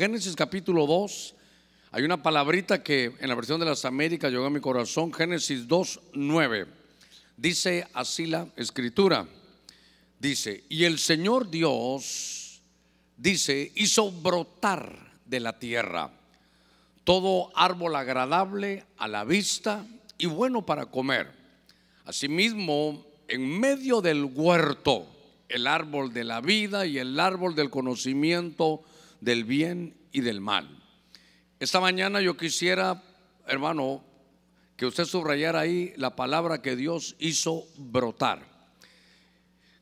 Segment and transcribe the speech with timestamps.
[0.00, 1.34] Génesis capítulo 2.
[1.90, 5.68] Hay una palabrita que en la versión de las Américas llegó a mi corazón, Génesis
[5.68, 6.66] 2, 9.
[7.36, 9.28] Dice así la escritura.
[10.18, 12.62] Dice, y el Señor Dios,
[13.18, 16.10] dice, hizo brotar de la tierra
[17.04, 19.84] todo árbol agradable a la vista
[20.16, 21.30] y bueno para comer.
[22.06, 25.06] Asimismo, en medio del huerto,
[25.50, 28.82] el árbol de la vida y el árbol del conocimiento
[29.20, 30.82] del bien y del mal.
[31.58, 33.02] Esta mañana yo quisiera,
[33.46, 34.02] hermano,
[34.76, 38.48] que usted subrayara ahí la palabra que Dios hizo brotar.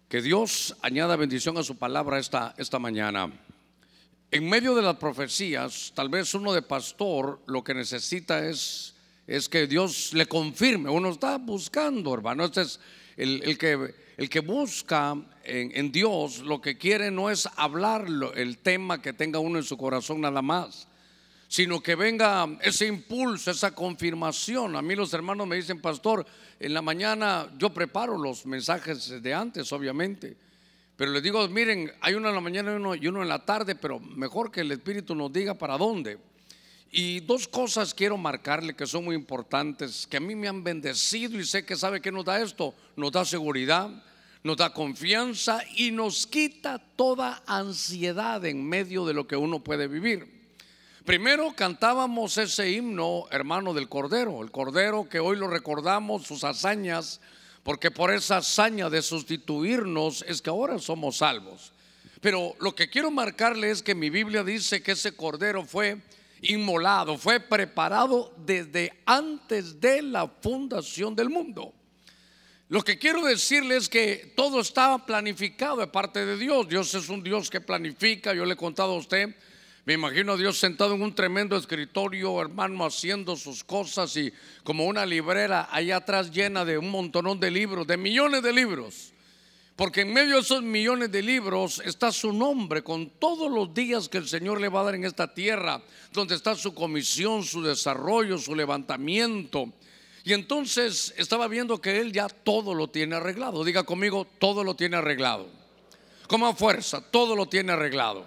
[0.08, 3.30] Que Dios añada bendición a su palabra esta, esta mañana.
[4.30, 8.94] En medio de las profecías, tal vez uno de pastor lo que necesita es,
[9.26, 10.90] es que Dios le confirme.
[10.90, 12.44] Uno está buscando, hermano.
[12.44, 12.80] Este es
[13.16, 18.04] el, que, el que busca en, Dios lo que quiere no es hablar
[18.34, 20.88] el tema que tenga uno en su corazón nada más,
[21.46, 24.74] sino que venga ese impulso, esa confirmación.
[24.74, 26.26] A mí los hermanos me dicen, pastor,
[26.58, 30.36] en la mañana yo preparo los mensajes de antes, obviamente.
[30.96, 33.44] Pero les digo, miren, hay uno en la mañana y uno, y uno en la
[33.44, 36.18] tarde, pero mejor que el Espíritu nos diga para dónde.
[36.90, 41.38] Y dos cosas quiero marcarle que son muy importantes, que a mí me han bendecido
[41.38, 42.74] y sé que sabe que nos da esto.
[42.96, 43.88] Nos da seguridad,
[44.48, 49.88] nos da confianza y nos quita toda ansiedad en medio de lo que uno puede
[49.88, 50.26] vivir.
[51.04, 57.20] Primero cantábamos ese himno, hermano del Cordero, el Cordero que hoy lo recordamos, sus hazañas,
[57.62, 61.74] porque por esa hazaña de sustituirnos es que ahora somos salvos.
[62.22, 65.98] Pero lo que quiero marcarle es que mi Biblia dice que ese Cordero fue
[66.40, 71.74] inmolado, fue preparado desde antes de la fundación del mundo.
[72.70, 76.68] Lo que quiero decirle es que todo estaba planificado de parte de Dios.
[76.68, 78.34] Dios es un Dios que planifica.
[78.34, 79.34] Yo le he contado a usted,
[79.86, 84.30] me imagino a Dios sentado en un tremendo escritorio, hermano, haciendo sus cosas y
[84.64, 89.14] como una librera allá atrás llena de un montonón de libros, de millones de libros.
[89.74, 94.10] Porque en medio de esos millones de libros está su nombre con todos los días
[94.10, 95.80] que el Señor le va a dar en esta tierra,
[96.12, 99.72] donde está su comisión, su desarrollo, su levantamiento.
[100.28, 103.64] Y entonces estaba viendo que Él ya todo lo tiene arreglado.
[103.64, 105.48] Diga conmigo, todo lo tiene arreglado.
[106.26, 108.26] Como fuerza, todo lo tiene arreglado.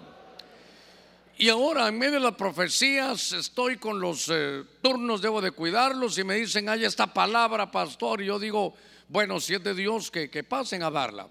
[1.38, 6.18] Y ahora en medio de las profecías estoy con los eh, turnos, debo de cuidarlos
[6.18, 8.20] y me dicen, hay esta palabra, pastor.
[8.20, 8.74] Y yo digo,
[9.06, 11.28] bueno, si es de Dios, que, que pasen a darla.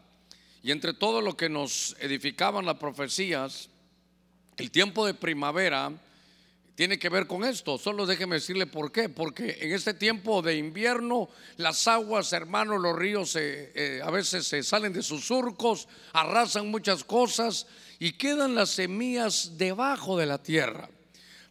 [0.63, 3.67] Y entre todo lo que nos edificaban las profecías,
[4.55, 5.91] el tiempo de primavera
[6.75, 7.77] tiene que ver con esto.
[7.77, 9.09] Solo déjeme decirle por qué.
[9.09, 14.63] Porque en este tiempo de invierno, las aguas, hermanos, los ríos eh, a veces se
[14.63, 17.67] salen de sus surcos, arrasan muchas cosas
[17.99, 20.89] y quedan las semillas debajo de la tierra.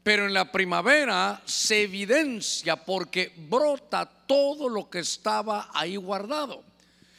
[0.02, 6.64] Pero en la primavera se evidencia porque brota todo lo que estaba ahí guardado.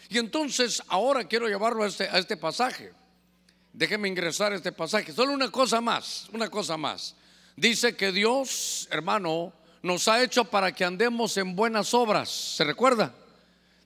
[0.10, 2.92] Y entonces ahora quiero llevarlo a este, a este pasaje.
[3.72, 5.14] Déjeme ingresar a este pasaje.
[5.14, 7.16] Solo una cosa más, una cosa más.
[7.56, 12.30] Dice que Dios, hermano, nos ha hecho para que andemos en buenas obras.
[12.30, 13.14] ¿Se recuerda?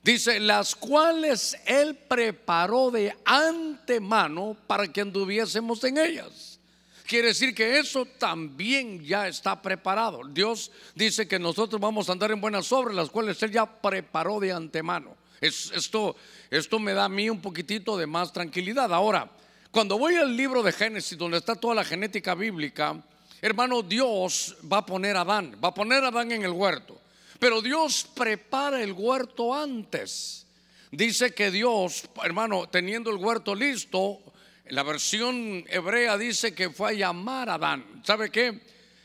[0.02, 6.60] Dice, las cuales Él preparó de antemano para que anduviésemos en ellas.
[7.06, 10.22] Quiere decir que eso también ya está preparado.
[10.28, 14.40] Dios dice que nosotros vamos a andar en buenas obras, las cuales Él ya preparó
[14.40, 16.16] de antemano esto,
[16.50, 18.92] esto me da a mí un poquitito de más tranquilidad.
[18.92, 19.30] Ahora,
[19.70, 23.02] cuando voy al libro de Génesis, donde está toda la genética bíblica,
[23.40, 27.00] hermano, Dios va a poner a Adán, va a poner a Adán en el huerto.
[27.38, 30.46] Pero Dios prepara el huerto antes.
[30.90, 34.20] Dice que Dios, hermano, teniendo el huerto listo,
[34.68, 38.02] la versión hebrea dice que fue a llamar a Adán.
[38.04, 38.60] ¿Sabe qué?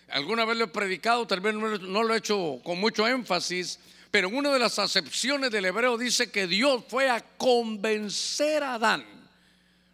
[0.10, 3.80] Alguna vez lo he predicado, tal vez no lo he hecho con mucho énfasis,
[4.12, 8.76] pero en una de las acepciones del hebreo dice que Dios fue a convencer a
[8.76, 9.21] Adán.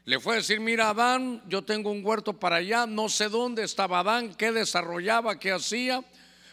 [0.08, 3.66] Le fue a decir, mira Adán, yo tengo un huerto para allá, no sé dónde
[3.66, 6.02] estaba Adán, qué desarrollaba, qué hacía,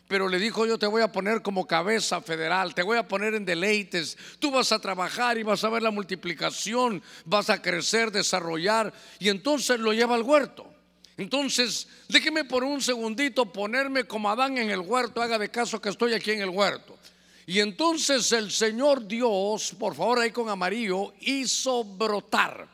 [0.08, 3.32] pero le dijo, yo te voy a poner como cabeza federal, te voy a poner
[3.36, 8.10] en deleites, tú vas a trabajar y vas a ver la multiplicación, vas a crecer,
[8.10, 10.68] desarrollar, y entonces lo lleva al huerto.
[11.16, 15.90] Entonces, déjeme por un segundito ponerme como Adán en el huerto, haga de caso que
[15.90, 16.98] estoy aquí en el huerto.
[17.46, 22.73] Y entonces el Señor Dios, por favor ahí con amarillo, hizo brotar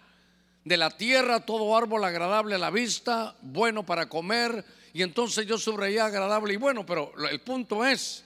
[0.65, 4.65] de la tierra todo árbol agradable a la vista, bueno para comer.
[4.93, 8.25] Y entonces yo subrayé agradable y bueno, pero el punto es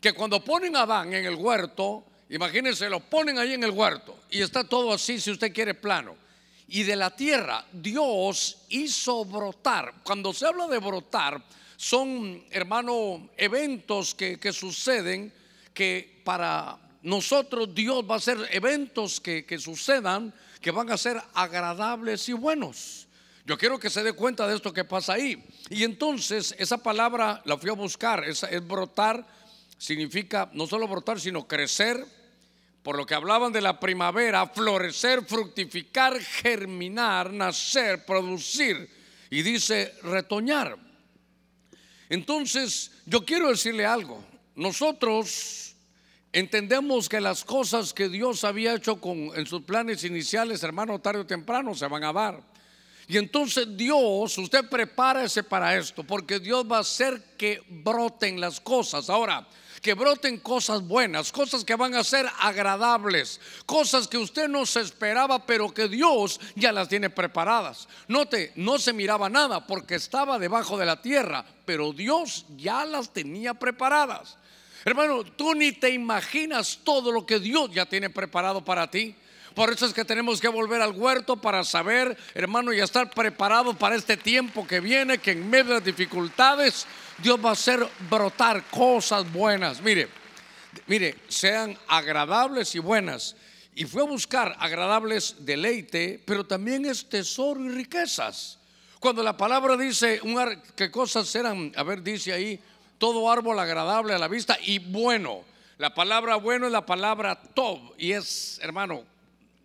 [0.00, 4.18] que cuando ponen a Adán en el huerto, imagínense, lo ponen ahí en el huerto
[4.30, 6.16] y está todo así, si usted quiere plano.
[6.68, 9.94] y de la tierra Dios hizo brotar.
[10.02, 11.40] Cuando se habla de brotar,
[11.76, 15.32] son, hermano, eventos que, que suceden
[15.72, 20.34] que para nosotros Dios va a hacer eventos que, que sucedan
[20.66, 23.06] que van a ser agradables y buenos.
[23.44, 25.40] Yo quiero que se dé cuenta de esto que pasa ahí.
[25.70, 29.24] Y entonces esa palabra la fui a buscar, es, es brotar,
[29.78, 32.04] significa no solo brotar, sino crecer,
[32.82, 38.90] por lo que hablaban de la primavera, florecer, fructificar, germinar, nacer, producir.
[39.30, 40.76] Y dice retoñar.
[42.08, 44.20] Entonces, yo quiero decirle algo.
[44.56, 45.65] Nosotros
[46.32, 51.20] entendemos que las cosas que Dios había hecho con, en sus planes iniciales, hermano, tarde
[51.20, 52.42] o temprano se van a dar.
[53.08, 58.60] Y entonces Dios, usted prepárese para esto, porque Dios va a hacer que broten las
[58.60, 59.08] cosas.
[59.08, 59.46] Ahora,
[59.80, 64.80] que broten cosas buenas, cosas que van a ser agradables, cosas que usted no se
[64.80, 67.86] esperaba, pero que Dios ya las tiene preparadas.
[68.08, 73.12] Note, no se miraba nada porque estaba debajo de la tierra, pero Dios ya las
[73.12, 74.36] tenía preparadas.
[74.86, 79.16] Hermano, tú ni te imaginas todo lo que Dios ya tiene preparado para ti.
[79.52, 83.76] Por eso es que tenemos que volver al huerto para saber, hermano, y estar preparado
[83.76, 86.86] para este tiempo que viene, que en medio de las dificultades
[87.18, 89.80] Dios va a hacer brotar cosas buenas.
[89.80, 90.06] Mire,
[90.86, 93.34] mire, sean agradables y buenas.
[93.74, 98.60] Y fue a buscar agradables deleite, pero también es tesoro y riquezas.
[99.00, 100.20] Cuando la palabra dice
[100.76, 102.60] que cosas eran, a ver, dice ahí,
[102.98, 105.44] todo árbol agradable a la vista y bueno.
[105.78, 109.04] La palabra bueno es la palabra tob y es, hermano,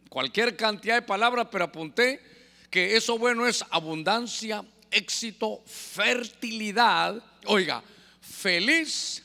[0.09, 2.21] cualquier cantidad de palabras, pero apunté
[2.69, 7.81] que eso bueno es abundancia, éxito, fertilidad, oiga,
[8.19, 9.23] feliz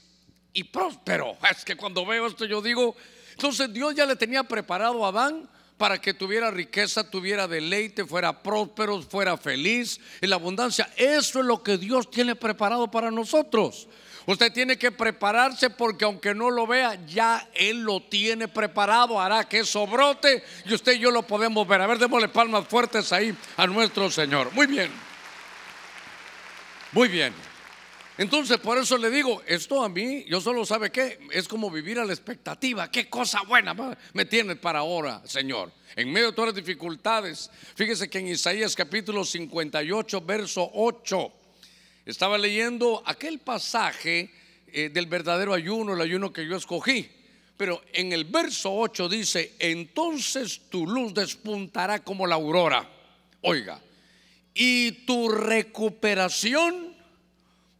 [0.52, 1.37] y próspero.
[1.50, 2.94] Es que cuando veo esto yo digo,
[3.32, 8.43] entonces Dios ya le tenía preparado a Adán para que tuviera riqueza, tuviera deleite, fuera
[8.43, 10.90] próspero, fuera feliz en la abundancia.
[10.96, 13.87] Eso es lo que Dios tiene preparado para nosotros.
[14.26, 19.44] Usted tiene que prepararse porque aunque no lo vea, ya Él lo tiene preparado, hará
[19.44, 21.81] que eso brote y usted y yo lo podemos ver.
[21.81, 24.52] A ver, démosle palmas fuertes ahí a nuestro Señor.
[24.52, 24.90] Muy bien.
[26.90, 27.45] Muy bien.
[28.18, 31.98] Entonces, por eso le digo, esto a mí, yo solo sabe qué, es como vivir
[31.98, 32.90] a la expectativa.
[32.90, 33.74] Qué cosa buena
[34.14, 35.70] me tiene para ahora, Señor.
[35.94, 37.50] En medio de todas las dificultades.
[37.74, 41.32] Fíjese que en Isaías capítulo 58, verso 8
[42.06, 44.30] estaba leyendo aquel pasaje
[44.68, 47.10] eh, del verdadero ayuno, el ayuno que yo escogí.
[47.56, 52.88] Pero en el verso 8 dice, entonces tu luz despuntará como la aurora.
[53.42, 53.80] Oiga,
[54.54, 56.95] y tu recuperación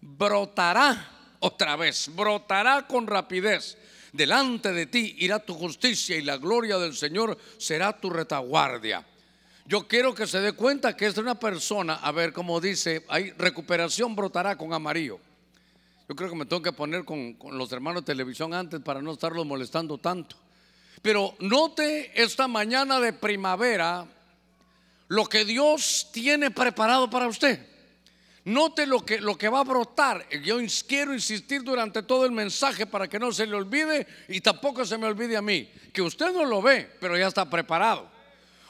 [0.07, 1.11] brotará
[1.41, 3.77] otra vez, brotará con rapidez.
[4.13, 9.05] Delante de ti irá tu justicia y la gloria del Señor será tu retaguardia.
[9.67, 13.05] Yo quiero que se dé cuenta que es de una persona, a ver, como dice,
[13.09, 15.19] hay recuperación brotará con amarillo.
[16.09, 19.03] Yo creo que me tengo que poner con, con los hermanos de televisión antes para
[19.03, 20.37] no estarlos molestando tanto.
[21.03, 24.07] Pero note esta mañana de primavera
[25.09, 27.76] lo que Dios tiene preparado para usted.
[28.47, 30.25] Note lo que, lo que va a brotar.
[30.45, 34.85] Yo quiero insistir durante todo el mensaje para que no se le olvide y tampoco
[34.87, 38.09] se me olvide a mí, que usted no lo ve, pero ya está preparado.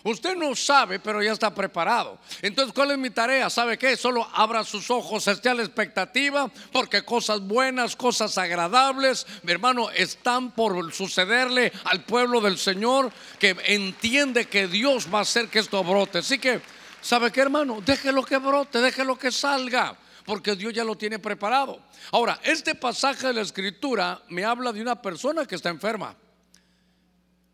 [0.02, 2.18] Usted no sabe, pero ya está preparado.
[2.40, 3.50] Entonces, ¿cuál es mi tarea?
[3.50, 3.98] ¿Sabe qué?
[3.98, 9.90] Solo abra sus ojos, esté a la expectativa, porque cosas buenas, cosas agradables, mi hermano,
[9.90, 15.58] están por sucederle al pueblo del Señor que entiende que Dios va a hacer que
[15.58, 16.18] esto brote.
[16.18, 16.62] Así que,
[17.06, 17.80] ¿sabe qué, hermano?
[17.80, 21.80] Déjelo que brote, déjelo que salga porque Dios ya lo tiene preparado.
[22.10, 26.16] Ahora, este pasaje de la escritura me habla de una persona que está enferma.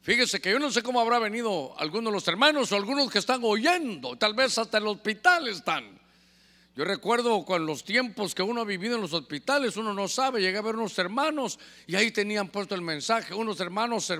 [0.00, 3.18] Fíjese que yo no sé cómo habrá venido algunos de los hermanos o algunos que
[3.18, 6.00] están oyendo, tal vez hasta el hospital están.
[6.74, 10.40] Yo recuerdo con los tiempos que uno ha vivido en los hospitales, uno no sabe,
[10.40, 14.10] llegué a ver unos hermanos y ahí tenían puesto el mensaje, unos hermanos,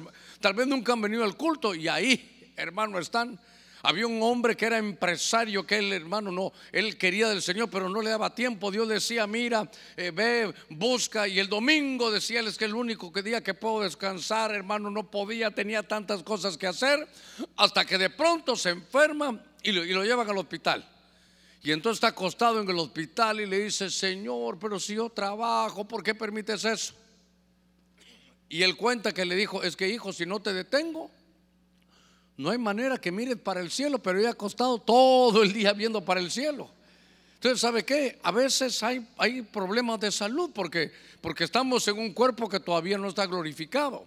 [0.41, 3.41] tal vez nunca han venido al culto y ahí, hermano, están
[3.83, 7.89] había un hombre que era empresario, que el hermano no, él quería del Señor, pero
[7.89, 8.71] no le daba tiempo.
[8.71, 11.27] Dios decía, mira, eh, ve, busca.
[11.27, 15.11] Y el domingo decía él es que el único día que puedo descansar, hermano, no
[15.11, 17.09] podía, tenía tantas cosas que hacer,
[17.57, 20.89] hasta que de pronto se enferma y lo, y lo llevan al hospital.
[21.61, 25.87] Y entonces está acostado en el hospital y le dice, Señor, pero si yo trabajo,
[25.87, 26.95] ¿por qué permites eso?
[28.49, 31.11] Y él cuenta que le dijo, es que hijo, si no te detengo,
[32.43, 36.05] no hay manera que mire para el cielo, pero he acostado todo el día viendo
[36.05, 36.69] para el cielo.
[37.35, 38.19] Entonces, ¿sabe qué?
[38.23, 42.99] A veces hay, hay problemas de salud porque, porque estamos en un cuerpo que todavía
[42.99, 44.05] no está glorificado.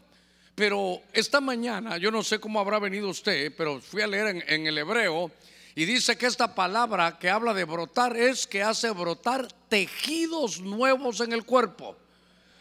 [0.53, 4.67] Pero esta mañana, yo no sé cómo habrá venido usted, pero fui a leer en
[4.67, 5.31] el hebreo
[5.75, 11.19] y dice que esta palabra que habla de brotar es que hace brotar tejidos nuevos
[11.19, 11.97] en el cuerpo.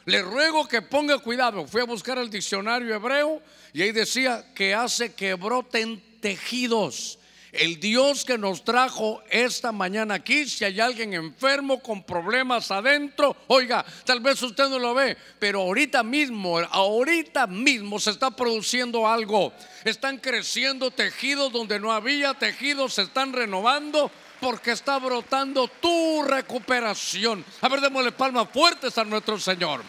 [0.07, 1.67] Le ruego que ponga cuidado.
[1.67, 3.41] Fui a buscar el diccionario hebreo
[3.73, 7.19] y ahí decía que hace que broten tejidos.
[7.53, 13.37] El Dios que nos trajo esta mañana aquí, si hay alguien enfermo con problemas adentro,
[13.47, 19.07] oiga, tal vez usted no lo ve, pero ahorita mismo, ahorita mismo se está produciendo
[19.07, 19.53] algo.
[19.85, 24.11] Están creciendo tejidos donde no había tejidos, se están renovando
[24.45, 27.43] porque está brotando tu recuperación.
[27.63, 29.81] A ver, démosle palmas fuertes a nuestro Señor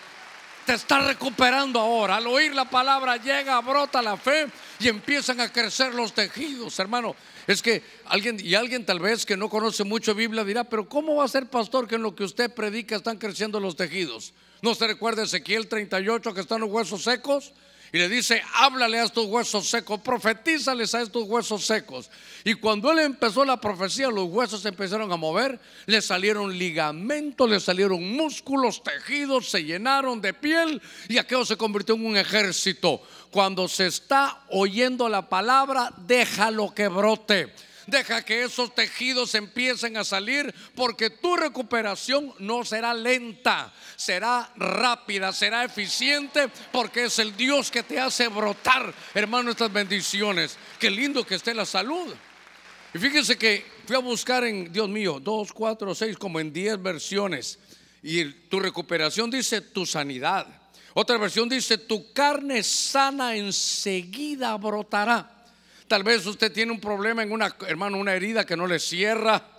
[0.65, 2.15] te está recuperando ahora.
[2.15, 4.47] Al oír la palabra llega, brota la fe
[4.79, 7.15] y empiezan a crecer los tejidos, hermano.
[7.45, 11.17] Es que alguien y alguien tal vez que no conoce mucho Biblia dirá, pero ¿cómo
[11.17, 14.33] va a ser pastor que en lo que usted predica están creciendo los tejidos?
[14.61, 17.53] ¿No se recuerda Ezequiel 38 que están los huesos secos?
[17.91, 22.09] Y le dice, háblale a estos huesos secos, profetízales a estos huesos secos.
[22.43, 27.49] Y cuando él empezó la profecía, los huesos se empezaron a mover, le salieron ligamentos,
[27.49, 33.01] le salieron músculos, tejidos, se llenaron de piel y aquello se convirtió en un ejército.
[33.31, 37.53] Cuando se está oyendo la palabra, déjalo que brote.
[37.87, 45.31] Deja que esos tejidos empiecen a salir porque tu recuperación no será lenta, será rápida,
[45.31, 50.57] será eficiente porque es el Dios que te hace brotar, hermano, estas bendiciones.
[50.79, 52.13] Qué lindo que esté la salud.
[52.93, 56.81] Y fíjense que fui a buscar en, Dios mío, dos, cuatro, seis, como en diez
[56.81, 57.59] versiones.
[58.01, 60.47] Y tu recuperación dice tu sanidad.
[60.93, 65.34] Otra versión dice tu carne sana enseguida brotará.
[65.87, 69.55] Tal vez usted tiene un problema en una, hermano, una herida que no le cierra.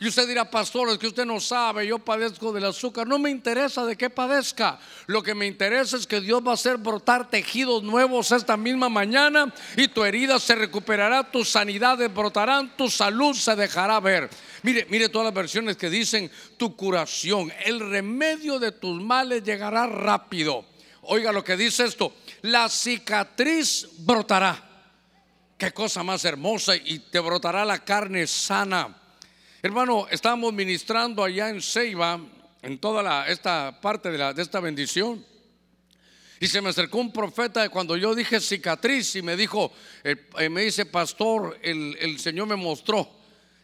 [0.00, 3.06] Y usted dirá, pastor, es que usted no sabe, yo padezco del azúcar.
[3.06, 4.78] No me interesa de qué padezca.
[5.06, 8.88] Lo que me interesa es que Dios va a hacer brotar tejidos nuevos esta misma
[8.88, 14.28] mañana y tu herida se recuperará, tus sanidades brotarán, tu salud se dejará ver.
[14.62, 19.86] Mire, mire todas las versiones que dicen tu curación, el remedio de tus males llegará
[19.86, 20.66] rápido.
[21.02, 24.73] Oiga lo que dice esto, la cicatriz brotará.
[25.56, 28.96] Qué cosa más hermosa y te brotará la carne sana.
[29.62, 32.20] Hermano, estábamos ministrando allá en Ceiba,
[32.60, 35.24] en toda esta parte de, la, esta bendición.
[36.40, 40.62] Y se me acercó un profeta cuando yo dije cicatriz y me dijo, eh, me
[40.62, 43.08] dice, pastor, el, el Señor me mostró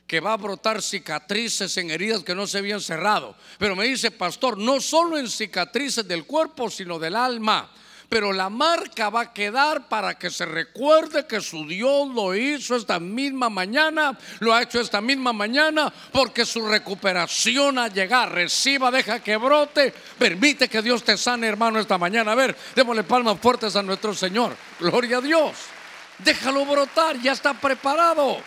[0.07, 3.37] que va a brotar cicatrices en heridas que no se habían cerrado.
[3.59, 7.71] Pero me dice, pastor, no solo en cicatrices del cuerpo, sino del alma
[8.11, 12.75] pero la marca va a quedar para que se recuerde que su Dios lo hizo
[12.75, 18.91] esta misma mañana, lo ha hecho esta misma mañana, porque su recuperación a llegar, reciba,
[18.91, 22.33] deja que brote, permite que Dios te sane, hermano, esta mañana.
[22.33, 24.57] A ver, démosle palmas fuertes a nuestro Señor.
[24.81, 25.53] Gloria a Dios.
[26.19, 28.39] Déjalo brotar, ya está preparado.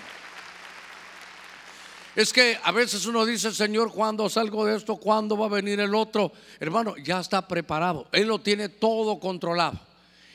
[2.15, 4.97] Es que a veces uno dice, Señor, ¿cuándo salgo de esto?
[4.97, 6.31] ¿Cuándo va a venir el otro?
[6.59, 8.07] Hermano, ya está preparado.
[8.11, 9.79] Él lo tiene todo controlado.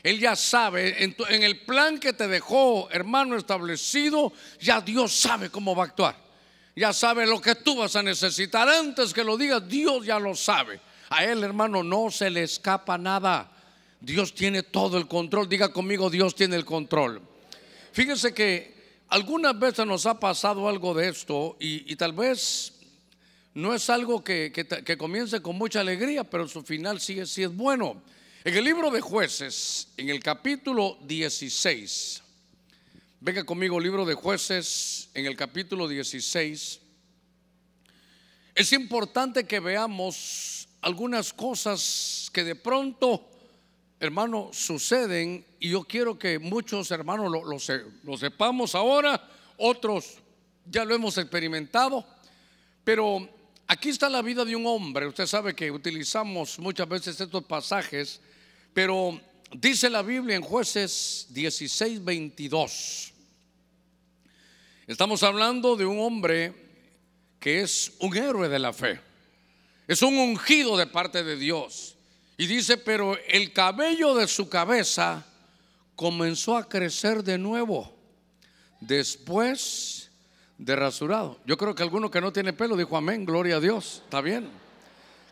[0.02, 5.50] Él ya sabe, en, en, el plan que te dejó, hermano, establecido, ya Dios sabe
[5.50, 6.16] cómo va a actuar.
[6.74, 8.68] Ya sabe lo que tú vas a necesitar.
[8.68, 10.80] Antes que lo digas, Dios ya lo sabe.
[11.10, 13.50] A Él, hermano, no se le escapa nada.
[14.00, 15.48] Dios tiene todo el control.
[15.48, 17.20] Diga conmigo, Dios tiene el control.
[17.92, 18.77] Fíjese que
[19.08, 22.74] algunas veces nos ha pasado algo de esto y, tal vez
[23.54, 24.52] no es algo que,
[24.98, 28.02] comience con mucha alegría, pero su final sí, sí es bueno.
[28.44, 32.22] En el libro de jueces, en el capítulo 16,
[33.20, 36.80] venga conmigo, libro de jueces, en el capítulo 16,
[38.54, 43.28] es importante que veamos algunas cosas que de pronto
[44.00, 47.32] hermano, suceden y yo quiero que muchos hermanos
[48.04, 50.18] lo, sepamos ahora, otros
[50.64, 52.06] ya lo hemos experimentado,
[52.84, 53.28] pero
[53.66, 55.06] aquí está la vida de un hombre.
[55.06, 58.20] Usted sabe que utilizamos muchas veces estos pasajes,
[58.72, 59.20] pero
[59.52, 63.12] dice la Biblia en jueces 16, 22.
[64.86, 66.54] Estamos hablando de un hombre
[67.40, 69.00] que es un héroe de la fe,
[69.86, 71.97] es un ungido de parte de Dios.
[72.40, 75.26] Y dice, pero el cabello de su cabeza
[75.96, 77.92] comenzó a crecer de nuevo
[78.80, 80.08] después
[80.56, 81.40] de rasurado.
[81.44, 84.02] Yo creo que alguno que no tiene pelo dijo amén, gloria a Dios.
[84.04, 84.48] Está bien.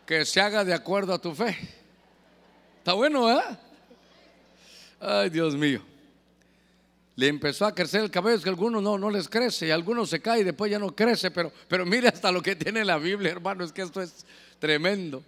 [0.05, 1.57] Que se haga de acuerdo a tu fe.
[2.79, 3.41] Está bueno, ¿eh?
[4.99, 5.81] Ay, Dios mío.
[7.15, 10.09] Le empezó a crecer el cabello, es que algunos no, no les crece, y algunos
[10.09, 12.97] se cae y después ya no crece, pero, pero mire hasta lo que tiene la
[12.97, 14.25] Biblia, hermano, es que esto es
[14.59, 15.23] tremendo.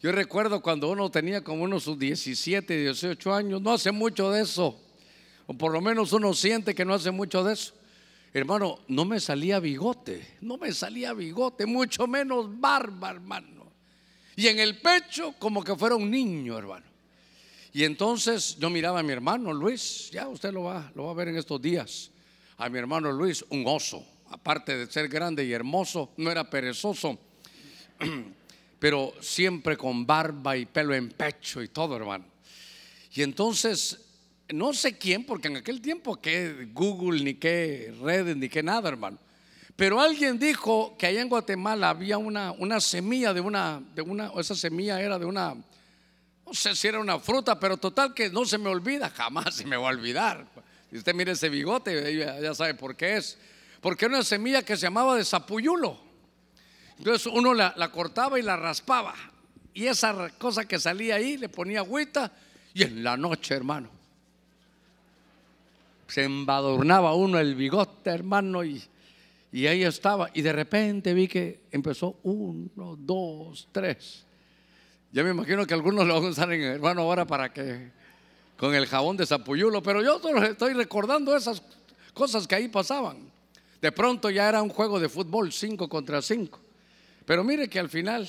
[0.00, 4.80] Yo recuerdo cuando uno tenía como unos 17, 18 años, no hace mucho de eso,
[5.46, 7.74] o por lo menos uno siente que no hace mucho de eso.
[8.32, 13.72] Hermano, no me salía bigote, no me salía bigote, mucho menos barba, hermano.
[14.36, 16.86] Y en el pecho como que fuera un niño, hermano.
[17.72, 21.14] Y entonces yo miraba a mi hermano Luis, ya usted lo va, lo va a
[21.14, 22.12] ver en estos días,
[22.56, 27.18] a mi hermano Luis, un oso, aparte de ser grande y hermoso, no era perezoso
[28.78, 32.24] pero siempre con barba y pelo en pecho y todo, hermano.
[33.12, 34.00] Y entonces,
[34.50, 38.88] no sé quién, porque en aquel tiempo que Google, ni qué redes, ni qué nada,
[38.88, 39.18] hermano.
[39.74, 44.32] Pero alguien dijo que allá en Guatemala había una, una semilla de una, de una,
[44.38, 48.44] esa semilla era de una, no sé si era una fruta, pero total que no
[48.44, 50.46] se me olvida, jamás se me va a olvidar.
[50.90, 53.38] Si usted mire ese bigote, ya, ya sabe por qué es.
[53.80, 56.07] Porque era una semilla que se llamaba de zapuyulo.
[56.98, 59.14] Entonces uno la, cortaba y la raspaba.
[59.72, 62.32] Y esa cosa que salía ahí le ponía agüita
[62.74, 63.88] y en la noche, hermano,
[66.06, 68.82] se embadurnaba uno el bigote, hermano, y,
[69.52, 70.30] ahí estaba.
[70.34, 74.24] Y de repente vi que empezó uno, dos, tres.
[75.12, 77.90] Ya me imagino que algunos lo van a usar en hermano ahora para que
[78.56, 81.62] con el jabón de Zapuyulo, pero yo solo estoy recordando esas
[82.12, 83.30] cosas que ahí pasaban.
[83.80, 86.60] De pronto ya era un juego de fútbol, cinco contra cinco.
[87.28, 88.26] Pero mire que al final,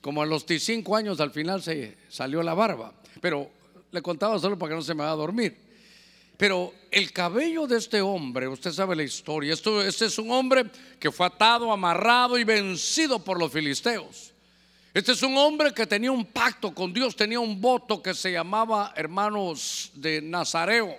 [0.00, 2.94] como a los 5 años, al final se salió la barba.
[3.20, 3.50] Pero
[3.90, 5.58] le contaba solo para que no se me va a dormir.
[6.36, 10.66] Pero el cabello de este hombre, usted sabe la historia, Esto, este es un hombre
[11.00, 14.32] que fue atado, amarrado y vencido por los filisteos.
[14.94, 18.30] Este es un hombre que tenía un pacto con Dios, tenía un voto que se
[18.30, 20.96] llamaba, hermanos, de Nazareo.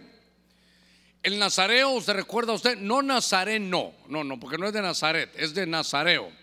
[1.24, 2.78] El Nazareo, ¿se recuerda usted?
[2.78, 6.41] No Nazareno, no, no, porque no es de Nazaret, es de Nazareo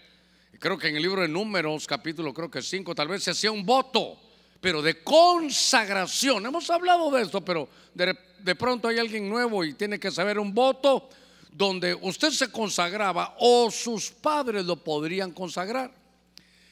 [0.59, 3.51] creo que en el libro de números, capítulo creo que 5, tal vez se hacía
[3.51, 4.19] un voto,
[4.61, 6.47] pero de consagración.
[6.47, 10.39] Hemos hablado de esto, pero de, de pronto hay alguien nuevo y tiene que saber
[10.39, 11.09] un voto
[11.51, 15.93] donde usted se consagraba o sus padres lo podrían consagrar.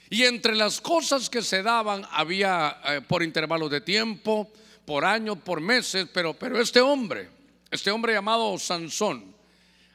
[0.08, 4.50] Y entre las cosas que se daban había eh, por intervalos de tiempo,
[4.84, 7.28] por años, por meses, pero, pero este hombre,
[7.70, 9.34] este hombre llamado Sansón,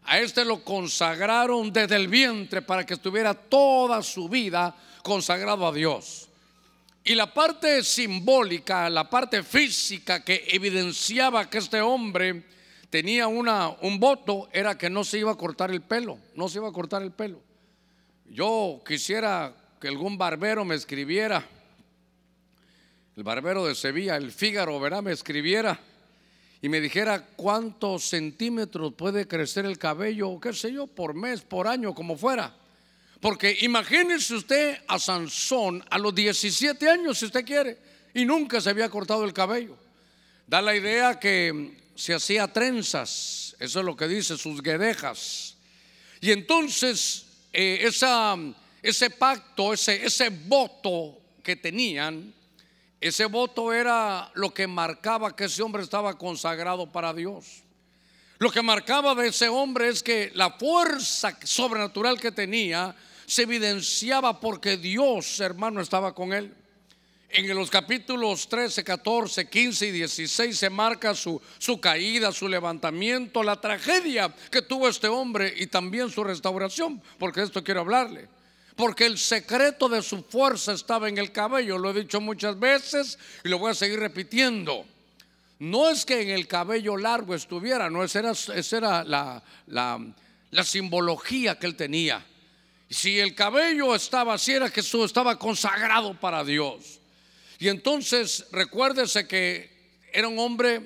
[0.04, 5.72] a este lo consagraron desde el vientre para que estuviera toda su vida consagrado a
[5.72, 6.30] Dios.
[7.04, 12.44] Y la parte simbólica, la parte física que evidenciaba que este hombre
[12.90, 16.60] tenía una, un voto era que no se iba a cortar el pelo, no se
[16.60, 17.42] iba a cortar el pelo.
[18.26, 21.44] Yo quisiera que algún barbero me escribiera,
[23.16, 25.80] el barbero de Sevilla, el Fígaro, verá, me escribiera
[26.62, 31.68] y me dijera cuántos centímetros puede crecer el cabello, qué sé yo, por mes, por
[31.68, 32.56] año, como fuera.
[33.20, 37.78] Porque imagínese usted a Sansón a los 17 años, si usted quiere,
[38.14, 39.76] y nunca se había cortado el cabello.
[40.46, 45.56] Da la idea que se hacía trenzas, eso es lo que dice, sus guedejas.
[46.20, 47.90] Y entonces eh,
[48.84, 52.34] ese pacto, ese, ese voto que tenían,
[53.02, 57.64] ese voto era lo que marcaba que ese hombre estaba consagrado para Dios.
[58.38, 64.40] Lo que marcaba de ese hombre es que la fuerza sobrenatural que tenía se evidenciaba
[64.40, 66.54] porque Dios, hermano, estaba con él.
[67.30, 73.42] En los capítulos 13, 14, 15 y 16 se marca su, su caída, su levantamiento,
[73.42, 78.28] la tragedia que tuvo este hombre y también su restauración, porque de esto quiero hablarle.
[78.76, 81.78] Porque el secreto de su fuerza estaba en el cabello.
[81.78, 84.86] Lo he dicho muchas veces y lo voy a seguir repitiendo.
[85.62, 88.34] No es que en el cabello largo estuviera, no, esa era,
[88.72, 92.26] era la, la, simbología que él tenía.
[92.90, 97.00] Si el cabello estaba así, era Jesús estaba consagrado para Dios.
[97.60, 99.70] Y entonces recuérdese que
[100.12, 100.82] era un hombre,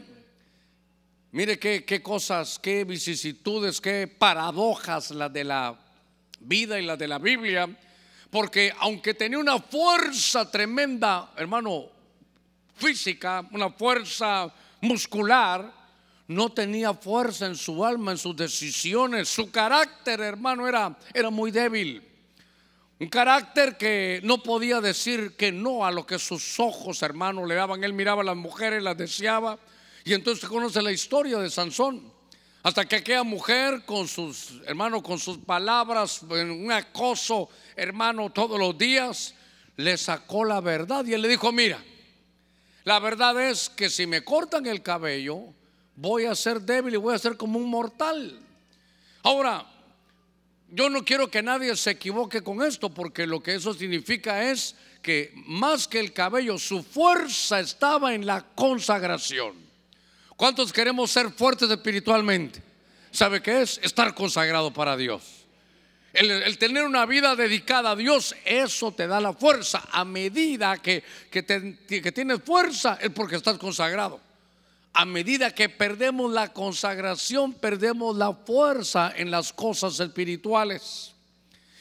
[1.31, 5.84] mire qué, qué cosas, qué vicisitudes, qué paradojas las de la
[6.45, 7.67] vida y la de la Biblia,
[8.29, 11.85] porque aunque tenía una fuerza tremenda, hermano,
[12.75, 15.71] física, una fuerza muscular,
[16.27, 19.29] no tenía fuerza en su alma, en sus decisiones.
[19.29, 22.01] Su carácter, hermano, era, era muy débil.
[22.99, 27.55] Un carácter que no podía decir que no a lo que sus ojos, hermano, le
[27.55, 27.83] daban.
[27.83, 29.59] Él miraba a las mujeres, las deseaba.
[30.03, 32.14] Y entonces conoce la historia de Sansón.
[32.65, 38.75] Hasta que aquella mujer con sus, hermanos, con sus palabras, un acoso, hermano, todos los
[38.75, 39.35] días,
[39.77, 41.77] le sacó la verdad y él le dijo, mira,
[42.83, 45.41] la verdad es que si me cortan el cabello,
[45.95, 48.39] voy a ser débil y voy a ser como un mortal.
[49.21, 49.63] Ahora,
[50.71, 54.75] yo no quiero que nadie se equivoque con esto, porque lo que eso significa es
[55.03, 59.64] que más que el cabello, su fuerza estaba en la consagración.
[60.35, 62.61] ¿Cuántos queremos ser fuertes espiritualmente?
[63.11, 63.79] ¿Sabe qué es?
[63.81, 65.45] Estar consagrado para Dios.
[66.13, 69.83] El, tener una vida dedicada a Dios, eso te da la fuerza.
[69.91, 74.21] A medida que, que tienes fuerza es porque estás consagrado
[74.97, 81.13] a medida que perdemos la consagración, perdemos la fuerza en las cosas espirituales.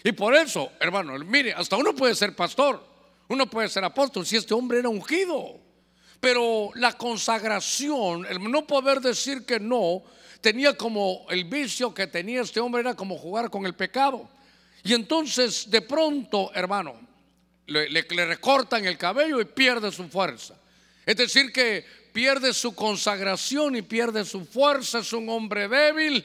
[0.02, 2.84] Y por eso, hermano, mire, hasta uno puede ser pastor,
[3.28, 5.60] uno puede ser apóstol, si este hombre era ungido.
[6.24, 10.02] Pero la consagración, el no poder decir que no,
[10.40, 14.26] tenía como el vicio que tenía este hombre, era como jugar con el pecado.
[14.82, 16.98] Y entonces, de pronto, hermano,
[17.66, 20.54] le, le recortan el cabello y pierde su fuerza.
[21.04, 21.84] Es decir, que
[22.14, 26.24] pierde su consagración y pierde su fuerza, es un hombre débil.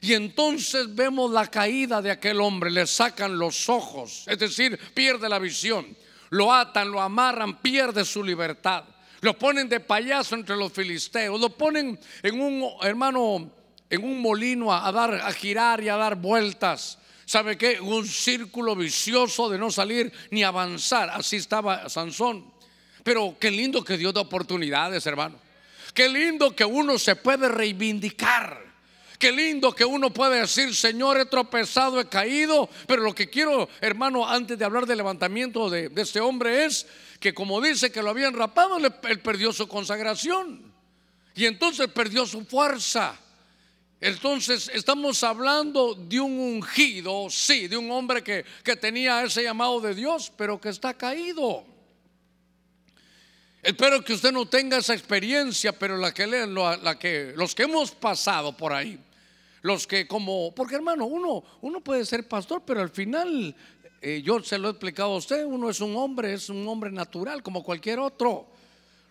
[0.00, 5.28] Y entonces vemos la caída de aquel hombre, le sacan los ojos, es decir, pierde
[5.28, 5.96] la visión,
[6.28, 8.84] lo atan, lo amarran, pierde su libertad,
[9.20, 13.50] lo ponen de payaso entre los filisteos, lo ponen en un hermano,
[13.88, 16.98] en un molino a, dar, a girar y a dar vueltas.
[17.26, 17.80] ¿Sabe qué?
[17.80, 21.10] Un círculo vicioso de no salir ni avanzar.
[21.10, 22.52] Así estaba Sansón.
[23.04, 25.38] Pero qué lindo que Dios da oportunidades, hermano.
[25.94, 28.69] Qué lindo que uno se puede reivindicar.
[29.20, 32.70] Qué lindo que uno puede decir, Señor, he tropezado, he caído.
[32.86, 36.86] Pero lo que quiero, hermano, antes de hablar del levantamiento de, este hombre es
[37.20, 40.72] que como dice que lo habían rapado, él perdió su consagración.
[41.34, 43.14] Y entonces perdió su fuerza.
[44.00, 49.82] Entonces estamos hablando de un ungido, sí, de un hombre que, que tenía ese llamado
[49.82, 51.66] de Dios, pero que está caído.
[53.62, 56.98] Espero que usted no tenga esa experiencia, pero la que, la
[57.36, 58.98] los que hemos pasado por ahí,
[59.62, 63.54] los que como, porque hermano, uno, uno puede ser pastor, pero al final,
[64.00, 66.90] eh, yo se lo he explicado a usted, uno es un hombre, es un hombre
[66.90, 68.46] natural como cualquier otro.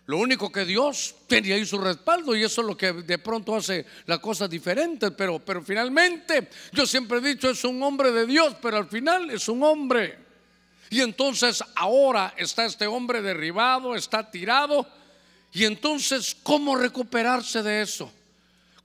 [0.06, 3.54] Lo único que Dios tenía ahí su respaldo y eso es lo que de pronto
[3.54, 8.26] hace las cosas diferentes, pero, pero finalmente yo siempre he dicho es un hombre de
[8.26, 10.18] Dios, pero al final es un hombre.
[10.90, 14.84] Y entonces ahora está este hombre derribado, está tirado.
[15.52, 18.12] Y entonces, ¿cómo recuperarse de eso?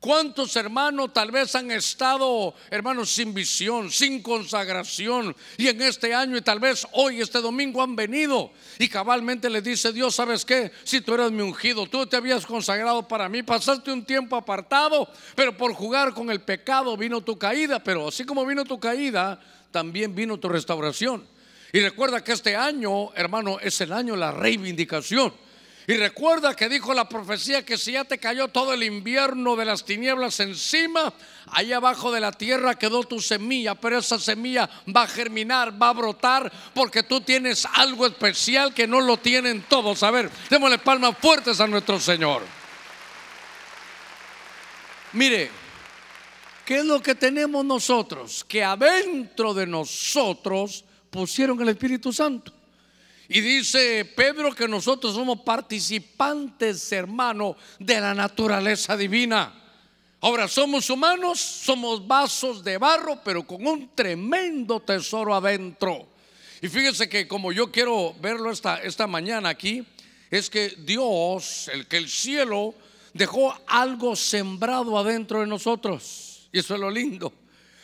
[0.06, 5.36] ¿Cuántos hermanos tal vez han estado, hermanos, sin visión, sin consagración?
[5.58, 8.52] Y en este año y tal vez hoy, este domingo, han venido.
[8.78, 10.72] Y cabalmente le dice Dios, ¿sabes qué?
[10.84, 15.10] Si tú eres mi ungido, tú te habías consagrado para mí, pasaste un tiempo apartado,
[15.34, 17.84] pero por jugar con el pecado vino tu caída.
[17.84, 19.40] Pero así como vino tu caída,
[19.72, 21.28] también vino tu restauración.
[21.74, 25.34] Y recuerda que este año, hermano, es el año de la reivindicación.
[25.88, 29.66] Y recuerda que dijo la profecía que si ya te cayó todo el invierno de
[29.66, 31.14] las tinieblas encima,
[31.48, 35.90] ahí abajo de la tierra quedó tu semilla, pero esa semilla va a germinar, va
[35.90, 40.02] a brotar, porque tú tienes algo especial que no lo tienen todos.
[40.02, 42.42] A ver, démosle palmas fuertes a nuestro Señor.
[45.14, 45.52] Mire,
[46.66, 48.44] ¿qué es lo que tenemos nosotros?
[48.44, 52.55] Que adentro de nosotros pusieron el Espíritu Santo.
[53.28, 59.54] Y dice Pedro que nosotros somos participantes, hermano, de la naturaleza divina.
[60.22, 66.08] Ahora, somos humanos, somos vasos de barro, pero con un tremendo tesoro adentro.
[66.62, 69.86] Y fíjese que como yo quiero verlo esta, esta mañana aquí,
[70.32, 72.74] es que Dios, el que el cielo
[73.14, 76.50] dejó algo sembrado adentro de nosotros.
[76.52, 77.32] Y eso es lo lindo.